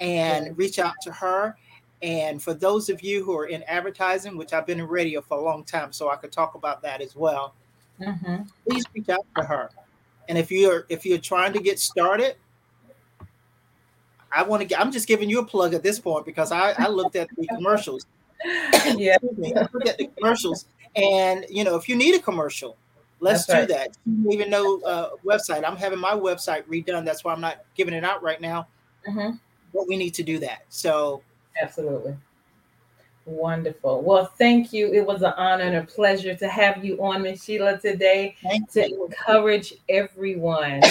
[0.00, 0.52] and Yeah.
[0.56, 1.56] reach out to her.
[2.02, 5.38] And for those of you who are in advertising, which I've been in radio for
[5.38, 7.54] a long time, so I could talk about that as well,
[8.00, 8.48] Mhm.
[8.66, 9.70] please reach out to her.
[10.28, 12.36] And if you're if you're trying to get started,
[14.32, 16.74] I want to get I'm just giving you a plug at this point because I,
[16.78, 18.06] I looked at the commercials.
[18.84, 19.16] Yeah.
[19.16, 20.66] Excuse me, I looked at the commercials.
[20.94, 22.76] And you know, if you need a commercial,
[23.18, 23.96] let's That's do that.
[24.30, 25.64] Even know uh, website.
[25.66, 27.04] I'm having my website redone.
[27.04, 28.68] That's why I'm not giving it out right now.
[29.08, 29.40] Mhm.
[29.74, 30.62] But we need to do that.
[30.68, 31.22] So
[31.60, 32.16] Absolutely.
[33.28, 34.02] Wonderful.
[34.02, 34.90] Well, thank you.
[34.90, 38.70] It was an honor and a pleasure to have you on, Miss Shelia, today thank
[38.72, 39.04] to you.
[39.04, 40.82] encourage everyone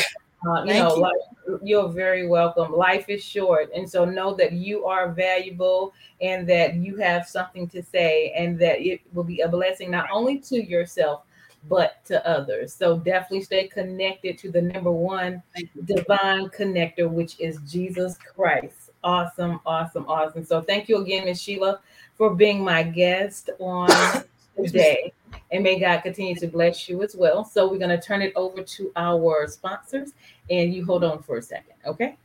[0.47, 1.01] Uh, you know, you.
[1.01, 2.71] Life, you're very welcome.
[2.71, 7.67] Life is short, and so know that you are valuable and that you have something
[7.69, 11.23] to say, and that it will be a blessing not only to yourself
[11.67, 12.73] but to others.
[12.73, 15.41] So definitely stay connected to the number one
[15.85, 18.86] divine connector, which is Jesus Christ.
[19.03, 20.43] Awesome, awesome, awesome.
[20.43, 21.39] So thank you again, Ms.
[21.39, 21.79] Shelia,
[22.15, 23.89] for being my guest on
[24.55, 25.13] today.
[25.51, 27.45] And may God continue to bless you as well.
[27.45, 30.13] So we're going to turn it over to our sponsors.
[30.49, 32.17] And you hold on for a second, okay?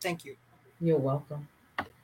[0.00, 0.36] Thank you.
[0.80, 1.46] You're welcome.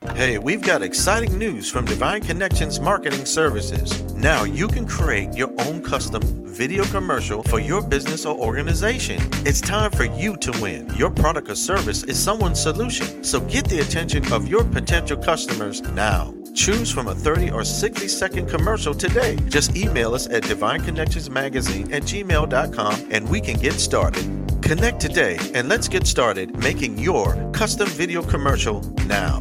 [0.02, 4.02] Hey, we've got exciting news from Divine Connections Marketing Services.
[4.14, 9.18] Now you can create your own custom video commercial for your business or organization.
[9.46, 10.92] It's time for you to win.
[10.96, 13.24] Your product or service is someone's solution.
[13.24, 16.34] So get the attention of your potential customers now.
[16.54, 19.36] Choose from a 30 or 60 second commercial today.
[19.48, 24.24] Just email us at divineconnectionsmagazine at gmail.com and we can get started.
[24.62, 29.40] Connect today and let's get started making your custom video commercial now.